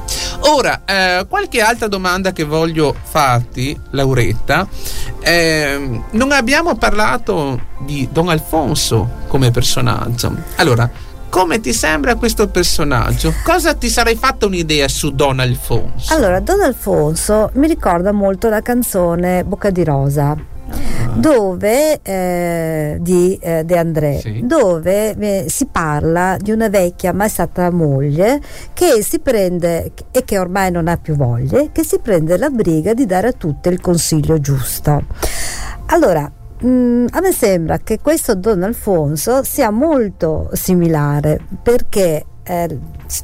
Ora, 0.44 0.82
eh, 0.84 1.26
qualche 1.28 1.61
altra 1.61 1.86
domanda 1.86 2.32
che 2.32 2.44
voglio 2.44 2.94
farti, 3.03 3.78
Lauretta. 3.90 4.66
Eh, 5.20 6.00
non 6.11 6.32
abbiamo 6.32 6.74
parlato 6.76 7.61
di 7.80 8.09
Don 8.11 8.28
Alfonso 8.28 9.20
come 9.28 9.50
personaggio. 9.50 10.34
Allora, 10.57 10.90
come 11.33 11.61
ti 11.61 11.72
sembra 11.72 12.16
questo 12.16 12.49
personaggio? 12.49 13.33
Cosa 13.43 13.72
ti 13.72 13.89
sarei 13.89 14.16
fatta 14.16 14.45
un'idea 14.45 14.87
su 14.87 15.14
Don 15.14 15.41
Alfonso? 15.41 16.12
Allora, 16.12 16.41
Don 16.41 16.61
Alfonso 16.61 17.49
mi 17.55 17.66
ricorda 17.66 18.12
molto 18.12 18.51
la 18.51 18.61
canzone 18.61 19.43
Bocca 19.43 19.70
di 19.70 19.83
Rosa 19.83 20.37
dove 21.14 22.01
eh, 22.03 22.99
di 23.01 23.39
eh, 23.41 23.64
De 23.64 23.78
André, 23.78 24.18
Sì. 24.20 24.41
dove 24.45 25.16
eh, 25.16 25.45
si 25.49 25.66
parla 25.66 26.37
di 26.39 26.51
una 26.51 26.68
vecchia 26.68 27.14
mai 27.14 27.30
stata 27.30 27.70
moglie 27.70 28.39
che 28.74 29.03
si 29.03 29.18
prende 29.18 29.93
e 30.11 30.24
che 30.24 30.39
ormai 30.39 30.70
non 30.70 30.87
ha 30.87 30.99
più 30.99 31.16
voglie, 31.16 31.70
che 31.72 31.83
si 31.83 31.99
prende 31.99 32.37
la 32.37 32.51
briga 32.51 32.93
di 32.93 33.07
dare 33.07 33.28
a 33.28 33.33
tutte 33.33 33.70
il 33.70 33.80
consiglio 33.80 34.39
giusto. 34.39 35.03
Allora, 35.87 36.30
mm, 36.65 37.07
a 37.11 37.21
me 37.21 37.33
sembra 37.33 37.79
che 37.79 37.99
questo 38.01 38.35
Don 38.35 38.63
Alfonso 38.63 39.43
sia 39.43 39.71
molto 39.71 40.51
similare 40.53 41.41
perché 41.63 42.25
eh, 42.45 42.79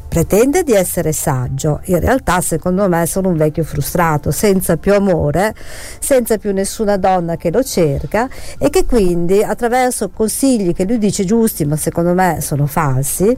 pretende 0.09 0.63
di 0.63 0.73
essere 0.73 1.13
saggio, 1.13 1.81
in 1.87 1.99
realtà 1.99 2.41
secondo 2.41 2.89
me 2.89 3.03
è 3.03 3.07
solo 3.07 3.29
un 3.29 3.37
vecchio 3.37 3.65
frustrato, 3.65 4.31
senza 4.31 4.77
più 4.77 4.95
amore, 4.95 5.55
senza 5.99 6.39
più 6.39 6.53
nessuna 6.53 6.97
donna 6.97 7.37
che 7.37 7.51
lo 7.51 7.63
cerca 7.63 8.29
e 8.59 8.71
che 8.71 8.85
quindi 8.85 9.43
attraverso 9.43 10.11
consigli 10.11 10.75
che 10.75 10.85
lui 10.85 10.99
dice 10.99 11.25
giusti 11.25 11.65
ma 11.65 11.77
secondo 11.77 12.15
me 12.15 12.41
sono 12.41 12.67
falsi, 12.67 13.37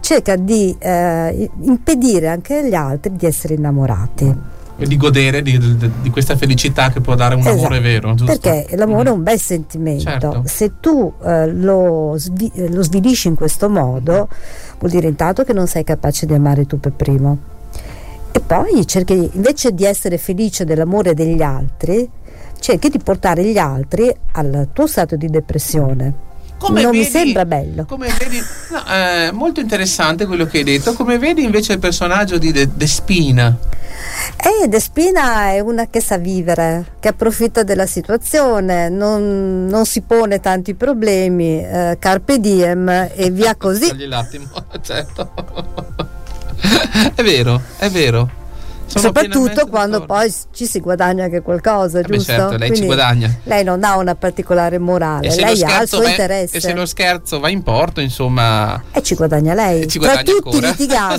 cerca 0.00 0.36
di 0.36 0.74
eh, 0.78 1.50
impedire 1.60 2.28
anche 2.28 2.58
agli 2.58 2.74
altri 2.74 3.14
di 3.14 3.26
essere 3.26 3.54
innamorati. 3.54 4.58
E 4.82 4.86
di 4.86 4.96
godere 4.96 5.42
di, 5.42 5.58
di- 5.58 5.90
di 6.00 6.10
questa 6.10 6.36
felicità 6.36 6.88
che 6.90 7.00
può 7.02 7.14
dare 7.14 7.34
un 7.34 7.40
Esatto, 7.42 7.56
amore 7.58 7.80
vero, 7.80 8.14
giusto? 8.14 8.38
Perché 8.38 8.76
l'amore 8.76 9.10
è 9.10 9.12
Mm. 9.12 9.16
un 9.16 9.22
bel 9.22 9.38
sentimento. 9.38 10.02
Certo. 10.02 10.42
Se 10.46 10.72
tu 10.80 11.12
eh, 11.22 11.52
lo, 11.52 12.14
svi- 12.16 12.50
lo 12.70 12.82
svilisci 12.82 13.28
in 13.28 13.34
questo 13.34 13.68
modo, 13.68 14.28
vuol 14.78 14.90
dire 14.90 15.06
intanto 15.06 15.44
che 15.44 15.52
non 15.52 15.66
sei 15.66 15.84
capace 15.84 16.24
di 16.24 16.32
amare 16.32 16.66
tu 16.66 16.80
per 16.80 16.92
primo. 16.92 17.36
E 18.32 18.40
poi 18.40 18.86
cerchi, 18.86 19.28
invece 19.34 19.72
di 19.74 19.84
essere 19.84 20.16
felice 20.16 20.64
dell'amore 20.64 21.12
degli 21.12 21.42
altri, 21.42 22.08
cerchi 22.58 22.88
di 22.88 22.98
portare 22.98 23.44
gli 23.44 23.58
altri 23.58 24.10
al 24.32 24.68
tuo 24.72 24.86
stato 24.86 25.16
di 25.16 25.26
depressione. 25.28 26.28
Come 26.60 26.82
non 26.82 26.90
mi 26.90 26.98
vedi- 26.98 27.10
sembra 27.10 27.44
bello. 27.46 27.86
Vedi, 27.88 28.40
no, 28.70 28.86
eh, 28.86 29.30
molto 29.32 29.60
interessante 29.60 30.26
quello 30.26 30.44
che 30.44 30.58
hai 30.58 30.64
detto. 30.64 30.92
Come 30.92 31.18
vedi 31.18 31.42
invece 31.42 31.72
il 31.72 31.78
personaggio 31.78 32.36
di 32.38 32.52
De, 32.52 32.68
De 32.72 32.86
Spina? 32.86 33.56
E 34.36 34.68
Despina 34.68 35.50
è 35.50 35.60
una 35.60 35.86
che 35.88 36.00
sa 36.00 36.16
vivere, 36.18 36.96
che 37.00 37.08
approfitta 37.08 37.62
della 37.62 37.86
situazione, 37.86 38.88
non, 38.88 39.66
non 39.66 39.84
si 39.86 40.02
pone 40.02 40.40
tanti 40.40 40.74
problemi, 40.74 41.62
eh, 41.64 41.96
carpe 41.98 42.38
diem 42.38 42.88
e 43.14 43.30
via 43.30 43.54
così. 43.58 43.88
Togli 43.88 44.06
l'attimo, 44.06 44.46
certo. 44.82 45.32
è 47.14 47.22
vero, 47.22 47.60
è 47.78 47.88
vero. 47.88 48.38
Sono 48.90 49.04
Soprattutto 49.04 49.66
quando 49.68 50.00
d'accordo. 50.00 50.14
poi 50.14 50.34
ci 50.52 50.66
si 50.66 50.80
guadagna 50.80 51.24
anche 51.24 51.42
qualcosa, 51.42 52.00
Eh 52.00 52.02
beh, 52.02 52.16
giusto? 52.16 52.32
certo, 52.32 52.50
lei 52.56 52.60
ci 52.60 52.66
Quindi 52.68 52.86
guadagna. 52.86 53.34
Lei 53.44 53.62
non 53.62 53.84
ha 53.84 53.96
una 53.96 54.14
particolare 54.16 54.78
morale, 54.78 55.32
lei 55.36 55.62
ha 55.62 55.82
il 55.82 55.88
suo 55.88 56.00
va, 56.00 56.08
interesse 56.10 56.56
e 56.56 56.60
se 56.60 56.72
lo 56.74 56.84
scherzo 56.86 57.38
va 57.38 57.48
in 57.50 57.62
porto, 57.62 58.00
insomma, 58.00 58.82
e 58.90 59.00
ci 59.02 59.14
guadagna 59.14 59.54
lei. 59.54 59.86
Ci 59.86 59.98
tra 60.00 60.14
guadagna 60.14 60.38
tutti 60.40 60.56
i 60.56 60.60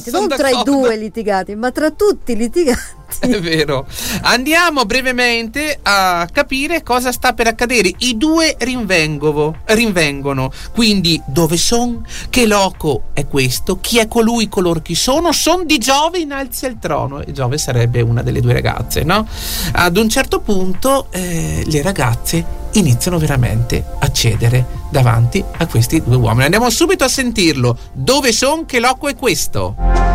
Sono 0.10 0.20
non 0.20 0.28
tra 0.38 0.50
i 0.50 0.52
d'accordo. 0.52 0.72
due 0.80 0.98
litigati, 0.98 1.56
ma 1.56 1.72
tra 1.72 1.92
tutti 1.92 2.34
i 2.34 2.36
litigati. 2.36 2.80
è 3.20 3.40
vero. 3.40 3.86
Andiamo 4.22 4.86
brevemente 4.86 5.80
a 5.82 6.28
capire 6.32 6.84
cosa 6.84 7.12
sta 7.12 7.34
per 7.34 7.48
accadere. 7.48 7.92
I 8.00 8.18
due 8.18 8.56
rinvengono. 8.60 10.52
Quindi 10.74 11.22
dove 11.26 11.58
sono? 11.58 12.04
Che 12.30 12.46
loco 12.46 13.04
è 13.14 13.28
questo? 13.28 13.80
Chi 13.80 14.00
è 14.00 14.08
colui 14.08 14.50
color 14.50 14.82
chi 14.82 14.96
sono? 14.96 15.32
Son 15.32 15.66
di 15.66 15.78
Giove 15.78 16.20
innalzi 16.20 16.66
al 16.66 16.80
trono. 16.80 17.22
E 17.22 17.32
Giove 17.32 17.58
sarebbe 17.58 18.02
una 18.02 18.22
delle 18.22 18.42
due 18.42 18.54
ragazze, 18.54 19.04
no? 19.04 19.28
Ad 19.74 19.98
un 19.98 20.10
certo 20.10 20.40
punto 20.40 21.08
eh, 21.12 21.64
le 21.66 21.82
ragazze 21.82 22.60
iniziano 22.74 23.18
veramente 23.18 23.84
a 24.00 24.12
cedere 24.12 24.66
davanti 24.90 25.44
a 25.58 25.68
questi 25.68 26.02
due 26.02 26.16
uomini. 26.16 26.46
Andiamo 26.46 26.70
subito 26.70 27.04
a 27.04 27.10
sentirlo. 27.10 27.78
Dove 27.94 28.32
son? 28.32 28.66
Che 28.66 28.80
loco 28.80 29.08
è 29.08 29.16
questo? 29.16 30.11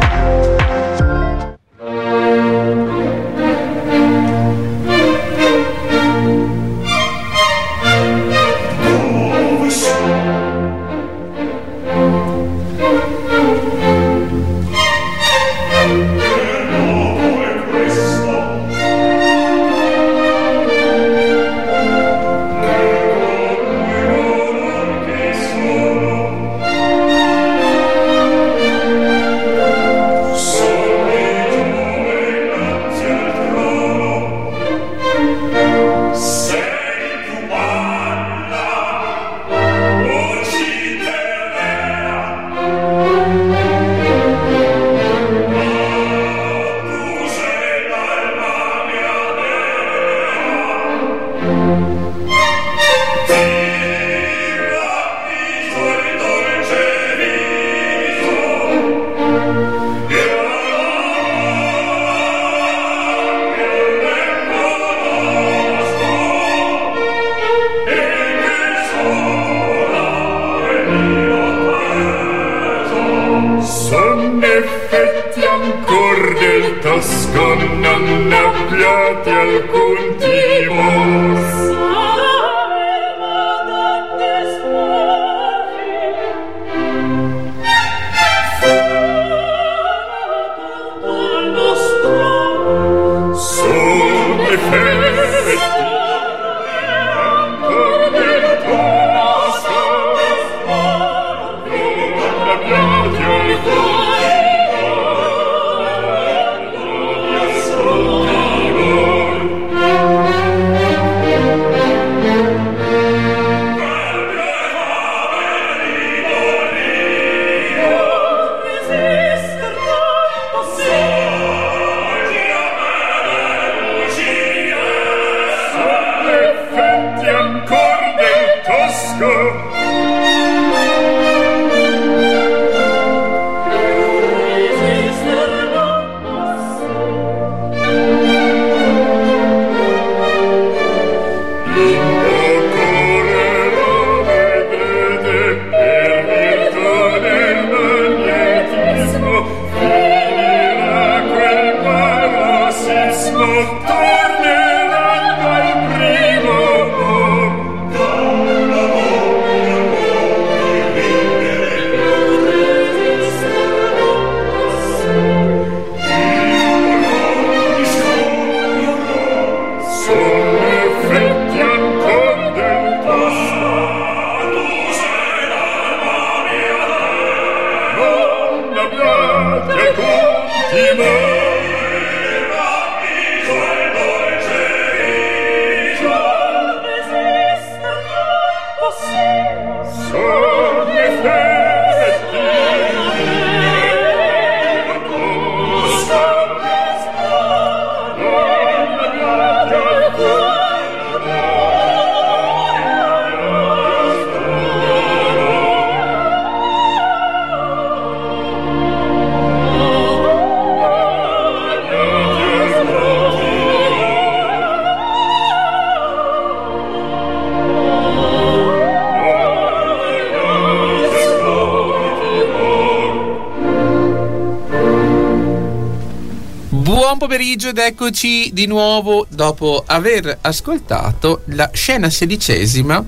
Pomeriggio 227.27 227.71
ed 227.71 227.79
eccoci 227.79 228.51
di 228.53 228.67
nuovo 228.67 229.27
dopo 229.29 229.83
aver 229.85 230.39
ascoltato 230.43 231.43
la 231.47 231.69
scena 231.73 232.09
sedicesima 232.09 233.05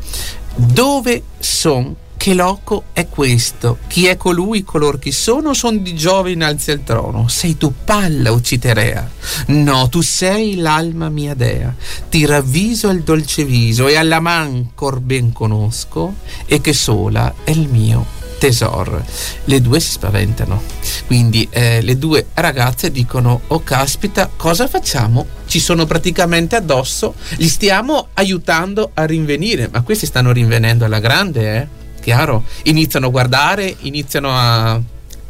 dove 0.56 1.22
son 1.38 1.94
che 2.16 2.34
loco 2.34 2.86
è 2.92 3.06
questo? 3.08 3.78
Chi 3.86 4.06
è 4.06 4.16
colui, 4.16 4.64
color 4.64 4.98
chi 4.98 5.12
sono? 5.12 5.54
Son 5.54 5.84
di 5.84 5.94
Giove 5.94 6.32
innalzi 6.32 6.72
al 6.72 6.82
trono. 6.82 7.28
Sei 7.28 7.56
tu 7.56 7.72
palla 7.84 8.32
o 8.32 8.40
citerea? 8.40 9.08
No, 9.46 9.88
tu 9.88 10.00
sei 10.00 10.56
l'alma 10.56 11.08
mia 11.10 11.34
dea. 11.34 11.72
Ti 12.10 12.26
ravviso 12.26 12.88
al 12.88 13.02
dolce 13.02 13.44
viso 13.44 13.86
e 13.86 13.94
alla 13.94 14.18
man 14.18 14.72
cor 14.74 14.98
ben 14.98 15.32
conosco 15.32 16.14
e 16.44 16.60
che 16.60 16.72
sola 16.72 17.32
è 17.44 17.52
il 17.52 17.68
mio 17.68 18.17
tesoro. 18.38 19.04
Le 19.44 19.60
due 19.60 19.80
si 19.80 19.90
spaventano. 19.90 20.62
Quindi 21.06 21.46
eh, 21.50 21.82
le 21.82 21.98
due 21.98 22.26
ragazze 22.34 22.90
dicono: 22.90 23.42
Oh 23.48 23.62
caspita, 23.62 24.30
cosa 24.34 24.66
facciamo? 24.66 25.26
Ci 25.46 25.60
sono 25.60 25.84
praticamente 25.86 26.56
addosso, 26.56 27.14
li 27.36 27.48
stiamo 27.48 28.08
aiutando 28.14 28.90
a 28.94 29.04
rinvenire, 29.04 29.68
ma 29.70 29.82
questi 29.82 30.06
stanno 30.06 30.32
rinvenendo 30.32 30.84
alla 30.84 31.00
grande, 31.00 31.56
eh? 31.56 31.66
Chiaro? 32.00 32.44
Iniziano 32.64 33.06
a 33.06 33.10
guardare, 33.10 33.74
iniziano 33.80 34.30
a 34.32 34.80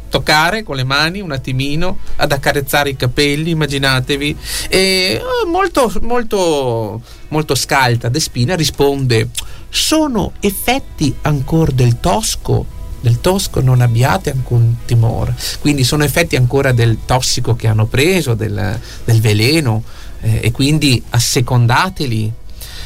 toccare 0.09 0.63
con 0.63 0.75
le 0.75 0.83
mani 0.83 1.21
un 1.21 1.31
attimino, 1.31 1.99
ad 2.17 2.31
accarezzare 2.31 2.89
i 2.89 2.95
capelli, 2.95 3.51
immaginatevi. 3.51 4.37
E 4.67 5.21
oh, 5.21 5.47
molto, 5.47 5.91
molto, 6.01 7.01
molto 7.29 7.55
scalta 7.55 8.09
Despina 8.09 8.55
risponde: 8.55 9.29
Sono 9.69 10.33
effetti 10.41 11.15
ancora 11.21 11.71
del 11.71 11.99
tosco 11.99 12.77
del 13.01 13.21
tosco 13.21 13.61
non 13.61 13.81
abbiate 13.81 14.31
alcun 14.31 14.77
timore. 14.85 15.35
Quindi 15.59 15.83
sono 15.83 16.03
effetti 16.03 16.35
ancora 16.35 16.71
del 16.71 16.99
tossico 17.05 17.55
che 17.55 17.67
hanno 17.67 17.85
preso, 17.85 18.33
del, 18.33 18.79
del 19.03 19.21
veleno, 19.21 19.83
eh, 20.21 20.39
e 20.43 20.51
quindi 20.51 21.01
assecondateli. 21.09 22.31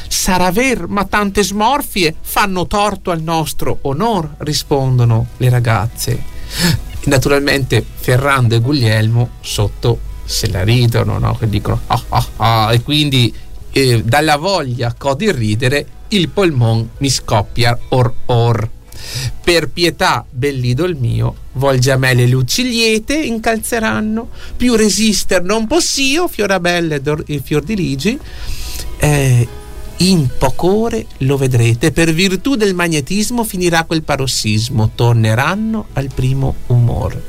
Sarà 0.08 0.50
ver, 0.52 0.86
ma 0.86 1.04
tante 1.04 1.42
smorfie 1.42 2.14
fanno 2.20 2.66
torto 2.66 3.10
al 3.10 3.22
nostro 3.22 3.78
onor, 3.82 4.34
rispondono 4.38 5.28
le 5.38 5.48
ragazze. 5.48 6.22
Naturalmente 7.04 7.84
Ferrando 7.94 8.54
e 8.54 8.60
Guglielmo 8.60 9.30
sotto 9.40 10.12
se 10.24 10.50
la 10.50 10.62
ridono, 10.62 11.18
no? 11.18 11.34
che 11.34 11.48
dicono 11.48 11.80
ah, 11.86 12.02
ah, 12.08 12.26
ah, 12.36 12.72
e 12.72 12.82
quindi 12.82 13.34
eh, 13.70 14.02
dalla 14.02 14.36
voglia 14.36 14.94
co 14.96 15.14
di 15.14 15.30
ridere 15.30 15.86
il 16.08 16.28
polmon 16.28 16.90
mi 16.98 17.10
scoppia 17.10 17.76
or 17.88 18.14
or. 18.26 18.70
Per 19.42 19.68
pietà, 19.68 20.24
bell'idol 20.28 20.96
mio, 20.96 21.34
volge 21.52 21.90
a 21.90 21.96
me 21.96 22.14
le 22.14 22.26
luci 22.26 22.62
liete, 22.62 23.14
incalzeranno, 23.14 24.28
più 24.56 24.74
resister 24.74 25.42
non 25.42 25.66
possio, 25.66 26.28
fiorabelle 26.28 27.02
e 27.26 27.40
fior 27.42 27.62
di 27.62 27.76
ligi, 27.76 28.18
eh, 28.98 29.48
in 29.98 30.28
pocore 30.38 31.06
lo 31.18 31.36
vedrete, 31.36 31.92
per 31.92 32.12
virtù 32.12 32.56
del 32.56 32.74
magnetismo 32.74 33.44
finirà 33.44 33.84
quel 33.84 34.02
parossismo, 34.02 34.90
torneranno 34.94 35.86
al 35.92 36.10
primo 36.12 36.56
umor. 36.66 37.20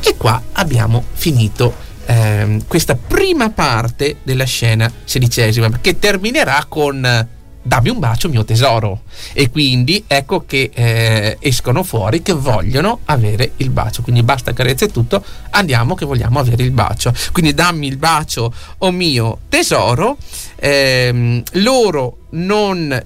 E 0.00 0.14
qua 0.16 0.40
abbiamo 0.52 1.02
finito 1.14 1.74
eh, 2.06 2.60
questa 2.66 2.94
prima 2.94 3.50
parte 3.50 4.18
della 4.22 4.44
scena 4.44 4.90
sedicesima, 5.04 5.78
che 5.80 5.98
terminerà 5.98 6.64
con 6.68 7.28
dammi 7.66 7.88
un 7.88 7.98
bacio 7.98 8.28
mio 8.28 8.44
tesoro. 8.44 9.02
E 9.32 9.50
quindi 9.50 10.04
ecco 10.06 10.44
che 10.46 10.70
eh, 10.72 11.36
escono 11.40 11.82
fuori 11.82 12.22
che 12.22 12.32
vogliono 12.32 13.00
avere 13.06 13.52
il 13.56 13.70
bacio. 13.70 14.02
Quindi 14.02 14.22
basta 14.22 14.52
carezze 14.52 14.86
e 14.86 14.90
tutto 14.90 15.22
andiamo 15.50 15.94
che 15.94 16.06
vogliamo 16.06 16.38
avere 16.38 16.62
il 16.62 16.70
bacio. 16.70 17.12
Quindi 17.32 17.54
dammi 17.54 17.88
il 17.88 17.96
bacio 17.96 18.52
o 18.78 18.90
mio 18.90 19.38
tesoro. 19.48 20.16
Eh, 20.56 21.42
loro 21.52 22.18
non 22.30 23.04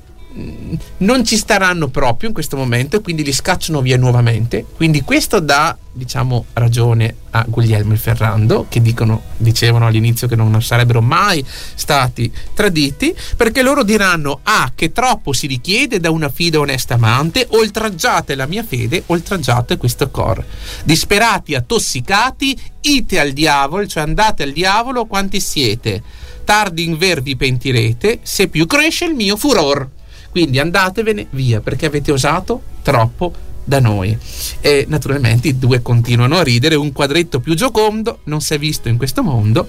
non 0.98 1.24
ci 1.24 1.36
staranno 1.36 1.88
proprio 1.88 2.28
in 2.28 2.34
questo 2.34 2.56
momento 2.56 2.96
e 2.96 3.00
quindi 3.00 3.24
li 3.24 3.32
scacciano 3.32 3.80
via 3.80 3.96
nuovamente. 3.96 4.64
Quindi 4.76 5.02
questo 5.02 5.40
dà, 5.40 5.76
diciamo, 5.92 6.46
ragione 6.52 7.16
a 7.30 7.44
Guglielmo 7.48 7.94
e 7.94 7.96
Ferrando, 7.96 8.66
che 8.68 8.80
dicono, 8.80 9.22
dicevano 9.36 9.86
all'inizio 9.86 10.28
che 10.28 10.36
non 10.36 10.62
sarebbero 10.62 11.00
mai 11.00 11.44
stati 11.74 12.32
traditi, 12.54 13.14
perché 13.36 13.62
loro 13.62 13.82
diranno: 13.82 14.40
Ah, 14.44 14.70
che 14.74 14.92
troppo 14.92 15.32
si 15.32 15.48
richiede 15.48 15.98
da 15.98 16.10
una 16.10 16.28
fide 16.28 16.58
onesta 16.58 16.94
amante, 16.94 17.46
oltraggiate 17.50 18.36
la 18.36 18.46
mia 18.46 18.62
fede, 18.62 19.02
oltraggiate 19.06 19.76
questo 19.76 20.10
cor. 20.10 20.44
Disperati, 20.84 21.54
attossicati, 21.56 22.58
ite 22.82 23.18
al 23.18 23.32
diavolo, 23.32 23.86
cioè 23.86 24.04
andate 24.04 24.44
al 24.44 24.52
diavolo 24.52 25.06
quanti 25.06 25.40
siete. 25.40 26.02
Tardi 26.44 26.84
in 26.84 26.96
ver 26.98 27.20
vi 27.22 27.36
pentirete, 27.36 28.20
se 28.22 28.48
più 28.48 28.66
cresce 28.66 29.04
il 29.04 29.14
mio 29.14 29.36
furor. 29.36 29.98
Quindi 30.30 30.58
andatevene 30.58 31.26
via 31.30 31.60
perché 31.60 31.86
avete 31.86 32.12
osato 32.12 32.62
troppo 32.82 33.32
da 33.64 33.80
noi. 33.80 34.16
E 34.60 34.84
naturalmente 34.88 35.48
i 35.48 35.58
due 35.58 35.82
continuano 35.82 36.36
a 36.36 36.42
ridere, 36.42 36.74
un 36.74 36.92
quadretto 36.92 37.40
più 37.40 37.54
giocondo 37.54 38.20
non 38.24 38.40
si 38.40 38.54
è 38.54 38.58
visto 38.58 38.88
in 38.88 38.96
questo 38.96 39.22
mondo, 39.22 39.68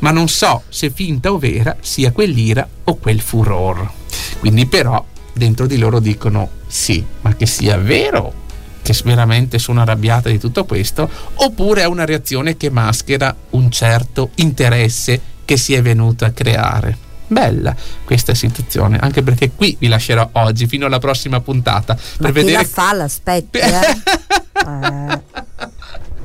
ma 0.00 0.10
non 0.10 0.28
so 0.28 0.62
se 0.68 0.90
finta 0.90 1.32
o 1.32 1.38
vera 1.38 1.76
sia 1.80 2.12
quell'ira 2.12 2.66
o 2.84 2.96
quel 2.96 3.20
furor. 3.20 3.90
Quindi 4.38 4.66
però 4.66 5.04
dentro 5.32 5.66
di 5.66 5.78
loro 5.78 6.00
dicono 6.00 6.50
sì, 6.66 7.04
ma 7.22 7.34
che 7.34 7.46
sia 7.46 7.76
vero 7.76 8.46
che 8.82 8.94
veramente 9.04 9.58
sono 9.58 9.80
arrabbiata 9.80 10.30
di 10.30 10.38
tutto 10.38 10.64
questo, 10.64 11.08
oppure 11.34 11.82
è 11.82 11.86
una 11.86 12.04
reazione 12.04 12.56
che 12.56 12.70
maschera 12.70 13.34
un 13.50 13.70
certo 13.70 14.30
interesse 14.36 15.20
che 15.44 15.56
si 15.56 15.74
è 15.74 15.82
venuto 15.82 16.24
a 16.24 16.30
creare 16.30 17.07
bella 17.28 17.74
questa 18.04 18.34
situazione, 18.34 18.98
anche 18.98 19.22
perché 19.22 19.52
qui 19.54 19.76
vi 19.78 19.88
lascerò 19.88 20.28
oggi 20.32 20.66
fino 20.66 20.86
alla 20.86 20.98
prossima 20.98 21.40
puntata 21.40 21.94
Ma 21.94 22.26
per 22.26 22.32
vedere. 22.32 22.62
La 22.62 22.64
fa 22.64 22.92
l'aspetta. 22.92 23.58
Eh? 23.58 24.02
eh. 25.12 25.22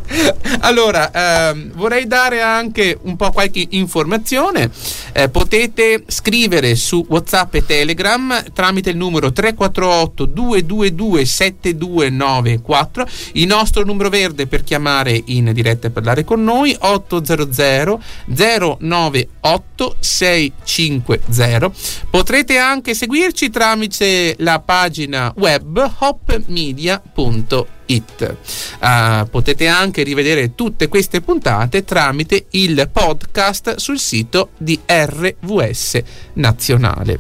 Allora, 0.62 1.12
ehm, 1.12 1.72
vorrei 1.74 2.08
dare 2.08 2.42
anche 2.42 2.98
un 3.02 3.16
po' 3.16 3.32
qualche 3.32 3.66
informazione. 3.72 4.70
Eh, 5.12 5.30
potete 5.30 6.04
scrivere 6.08 6.76
su 6.76 7.06
WhatsApp 7.08 7.56
e 7.56 7.66
Telegram 7.66 8.44
tramite 8.54 8.92
il 8.92 8.98
numero 8.98 9.32
348 9.32 10.26
222 10.26 11.26
7294, 11.26 13.08
il 13.34 13.48
nostro 13.48 13.84
numero 13.84 14.10
verde 14.10 14.48
per 14.48 14.64
chiamare 14.64 15.22
in 15.26 15.52
diretta 15.54 15.88
e 15.88 15.92
parlare 15.92 16.24
con 16.24 16.44
noi 16.44 16.76
800 16.78 18.02
098 18.80 19.96
650. 20.00 21.72
Potrete 22.10 22.58
anche 22.58 22.94
seguirci 22.94 23.50
tramite 23.50 24.36
la 24.40 24.60
pagina 24.60 25.34
web 25.36 25.92
hopmedia.it 26.00 27.68
it. 27.94 28.36
Uh, 28.80 29.28
potete 29.30 29.68
anche 29.68 30.04
rivedere 30.04 30.56
tutte 30.56 30.88
queste 30.88 31.22
puntate 31.22 31.84
tramite 31.84 32.46
il 32.52 32.90
podcast 32.92 33.76
sul 33.76 34.00
sito 34.00 34.50
di 34.58 34.80
RVS 34.86 36.02
Nazionale. 36.34 37.20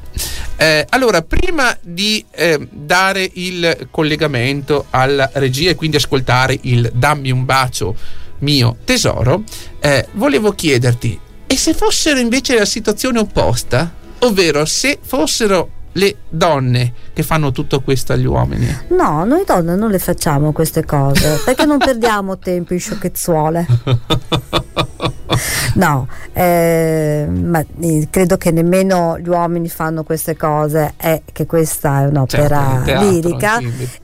Eh, 0.58 0.86
allora, 0.90 1.22
prima 1.22 1.76
di 1.82 2.24
eh, 2.32 2.68
dare 2.70 3.30
il 3.34 3.88
collegamento 3.92 4.86
alla 4.90 5.30
regia 5.34 5.72
e 5.72 5.76
quindi 5.76 5.98
ascoltare 5.98 6.58
il 6.62 6.92
Dammi 6.94 7.32
un 7.32 7.46
bacio 7.46 7.96
mio 8.40 8.78
tesoro, 8.84 9.44
eh, 9.80 10.08
volevo 10.14 10.52
chiederti, 10.52 11.20
e 11.54 11.56
se 11.56 11.76
fossero 11.76 12.20
invece 12.20 12.58
la 12.58 12.66
situazione 12.66 13.20
opposta? 13.20 13.94
Ovvero 14.20 14.66
se 14.66 14.98
fossero 15.00 15.70
le 15.94 16.16
donne 16.30 16.94
che 17.14 17.24
fanno 17.24 17.52
tutto 17.52 17.82
questo 17.82 18.14
agli 18.14 18.26
uomini? 18.26 18.68
No, 18.90 19.24
noi 19.26 19.44
donne 19.46 19.76
non 19.76 19.90
le 19.90 20.00
facciamo 20.00 20.52
queste 20.52 20.86
cose 20.86 21.40
perché 21.44 21.66
non 21.66 21.78
perdiamo 21.84 22.38
tempo 22.38 22.74
in 22.74 22.80
sciocchezzuole. 22.80 23.66
no, 25.76 26.08
eh, 26.34 27.28
ma 27.30 27.64
eh, 27.80 28.08
credo 28.10 28.38
che 28.38 28.52
nemmeno 28.52 29.18
gli 29.20 29.28
uomini 29.28 29.70
fanno 29.70 30.04
queste 30.04 30.36
cose, 30.36 30.94
è 30.98 31.22
che 31.32 31.46
questa 31.46 32.02
è 32.02 32.06
un'opera 32.08 32.48
certo, 32.48 32.84
teatro, 32.86 33.10
lirica 33.10 33.60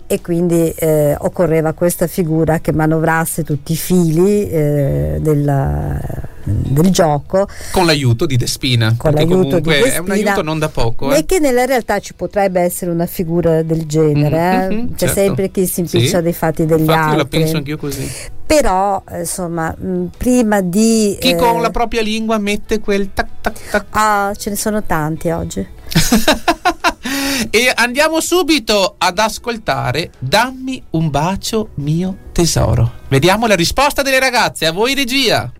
e 0.07 0.21
quindi 0.21 0.69
eh, 0.75 1.15
occorreva 1.17 1.73
questa 1.73 2.07
figura 2.07 2.59
che 2.59 2.71
manovrasse 2.71 3.43
tutti 3.43 3.73
i 3.73 3.75
fili 3.75 4.49
eh, 4.49 5.17
del, 5.19 5.99
del, 6.43 6.89
gioco 6.89 7.47
con 7.71 7.85
l'aiuto 7.85 8.25
di 8.25 8.35
Despina 8.35 8.95
con 8.97 9.13
l'aiuto 9.13 9.59
di 9.59 9.69
Despina, 9.69 9.95
è 9.95 9.99
un 9.99 10.11
aiuto 10.11 10.41
non 10.41 10.57
da 10.57 10.69
poco 10.69 11.13
eh. 11.13 11.19
e 11.19 11.25
che 11.25 11.37
nella 11.37 11.65
realtà 11.65 11.99
ci 11.99 12.15
potrebbe 12.15 12.59
essere 12.61 12.89
una 12.89 13.05
figura 13.05 13.61
del 13.61 13.85
genere 13.85 14.67
mm-hmm, 14.67 14.87
c'è 14.93 15.05
certo. 15.05 15.13
sempre 15.13 15.51
chi 15.51 15.67
si 15.67 15.81
impiccia 15.81 16.17
sì. 16.17 16.23
dei 16.23 16.33
fatti 16.33 16.65
degli 16.65 16.79
Infatti 16.79 16.97
altri 16.97 17.11
io 17.11 17.17
la 17.17 17.25
penso 17.25 17.57
anch'io 17.57 17.77
così 17.77 18.37
però 18.49 19.03
insomma 19.11 19.75
prima 20.17 20.59
di 20.61 21.15
chi 21.19 21.29
eh, 21.29 21.35
con 21.35 21.61
la 21.61 21.69
propria 21.69 22.01
lingua 22.01 22.39
mette 22.39 22.79
quel 22.79 23.13
tac 23.13 23.27
tac 23.41 23.69
tac 23.69 23.85
ah 23.91 24.33
ce 24.35 24.49
ne 24.49 24.55
sono 24.55 24.81
tanti 24.81 25.29
oggi 25.29 25.67
e 27.51 27.71
andiamo 27.75 28.19
subito 28.19 28.95
ad 28.97 29.19
ascoltare 29.19 30.09
Dammi 30.17 30.83
un 30.91 31.11
bacio 31.11 31.69
mio 31.75 32.15
tesoro. 32.31 32.93
Vediamo 33.07 33.47
la 33.47 33.55
risposta 33.55 34.01
delle 34.01 34.19
ragazze. 34.19 34.65
A 34.65 34.71
voi 34.71 34.93
regia. 34.93 35.51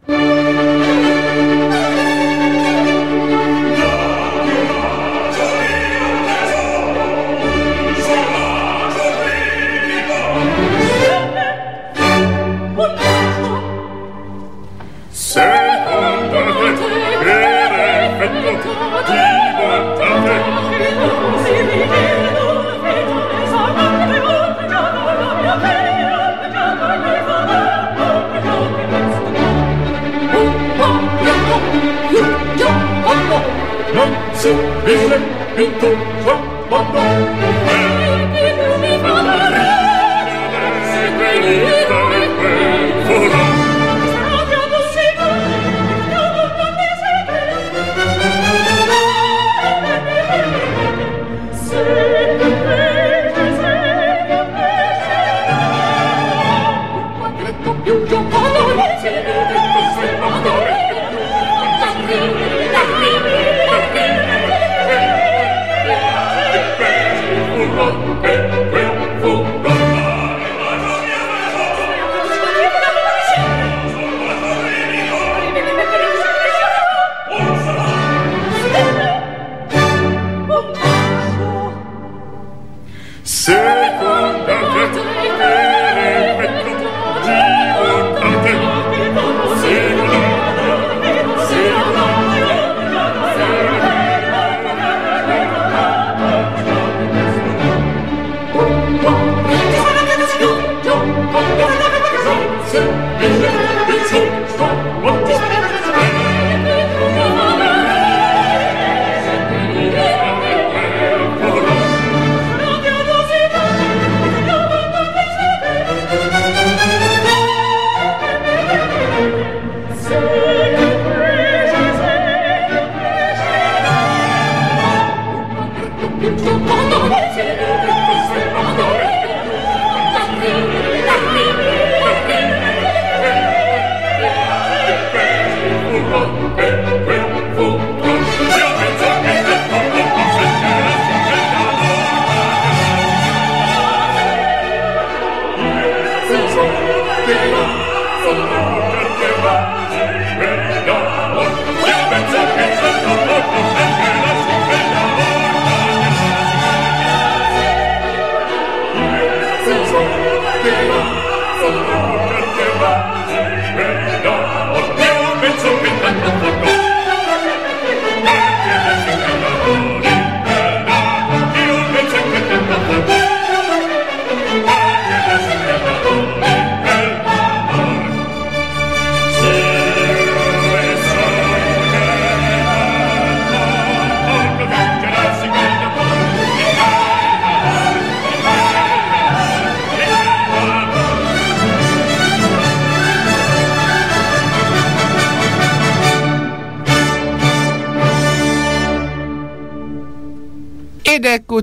Isem 34.90 35.24
in 35.56 35.72
tu, 35.80 35.90
quam, 36.70 37.39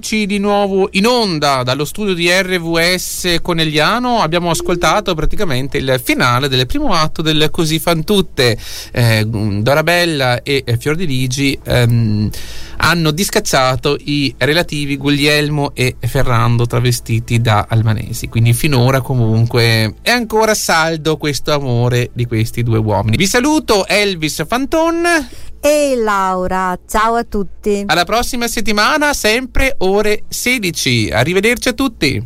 eccoci 0.07 0.27
di 0.27 0.39
nuovo 0.39 0.89
in 0.93 1.05
onda 1.05 1.65
dallo 1.65 1.85
studio 1.85 2.15
di 2.15 2.31
RVS 2.31 3.39
Conegliano. 3.43 4.21
Abbiamo 4.21 4.51
ascoltato 4.51 5.17
praticamente 5.17 5.79
il 5.79 6.01
finale 6.01 6.47
del 6.47 6.65
primo 6.67 6.93
atto 6.93 7.23
del 7.23 7.49
Così 7.51 7.81
fan 7.81 8.05
tutte. 8.05 8.57
Eh, 8.93 9.25
Dorabella 9.27 10.45
e 10.45 10.63
Fiordiligi 10.79 11.59
ehm, 11.61 12.31
hanno 12.87 13.11
discacciato 13.11 13.97
i 14.05 14.32
relativi 14.39 14.97
Guglielmo 14.97 15.72
e 15.74 15.97
Ferrando 15.99 16.66
travestiti 16.66 17.41
da 17.41 17.66
albanesi. 17.68 18.28
Quindi 18.28 18.53
finora 18.53 19.01
comunque 19.01 19.97
è 20.03 20.11
ancora 20.11 20.55
saldo 20.55 21.16
questo 21.16 21.53
amore 21.53 22.11
di 22.12 22.26
questi 22.26 22.62
due 22.62 22.78
uomini. 22.78 23.16
Vi 23.16 23.26
saluto 23.26 23.89
Elvis 23.89 24.45
Fanton 24.47 25.05
e 25.61 25.97
Laura. 25.97 26.78
Ciao 26.87 27.14
a 27.16 27.24
tutti. 27.24 27.82
Alla 27.87 28.05
prossima 28.05 28.47
settimana, 28.47 29.12
sempre 29.14 29.74
ore 29.78 30.22
16. 30.28 31.11
Arrivederci 31.12 31.68
a 31.68 31.72
tutti. 31.72 32.24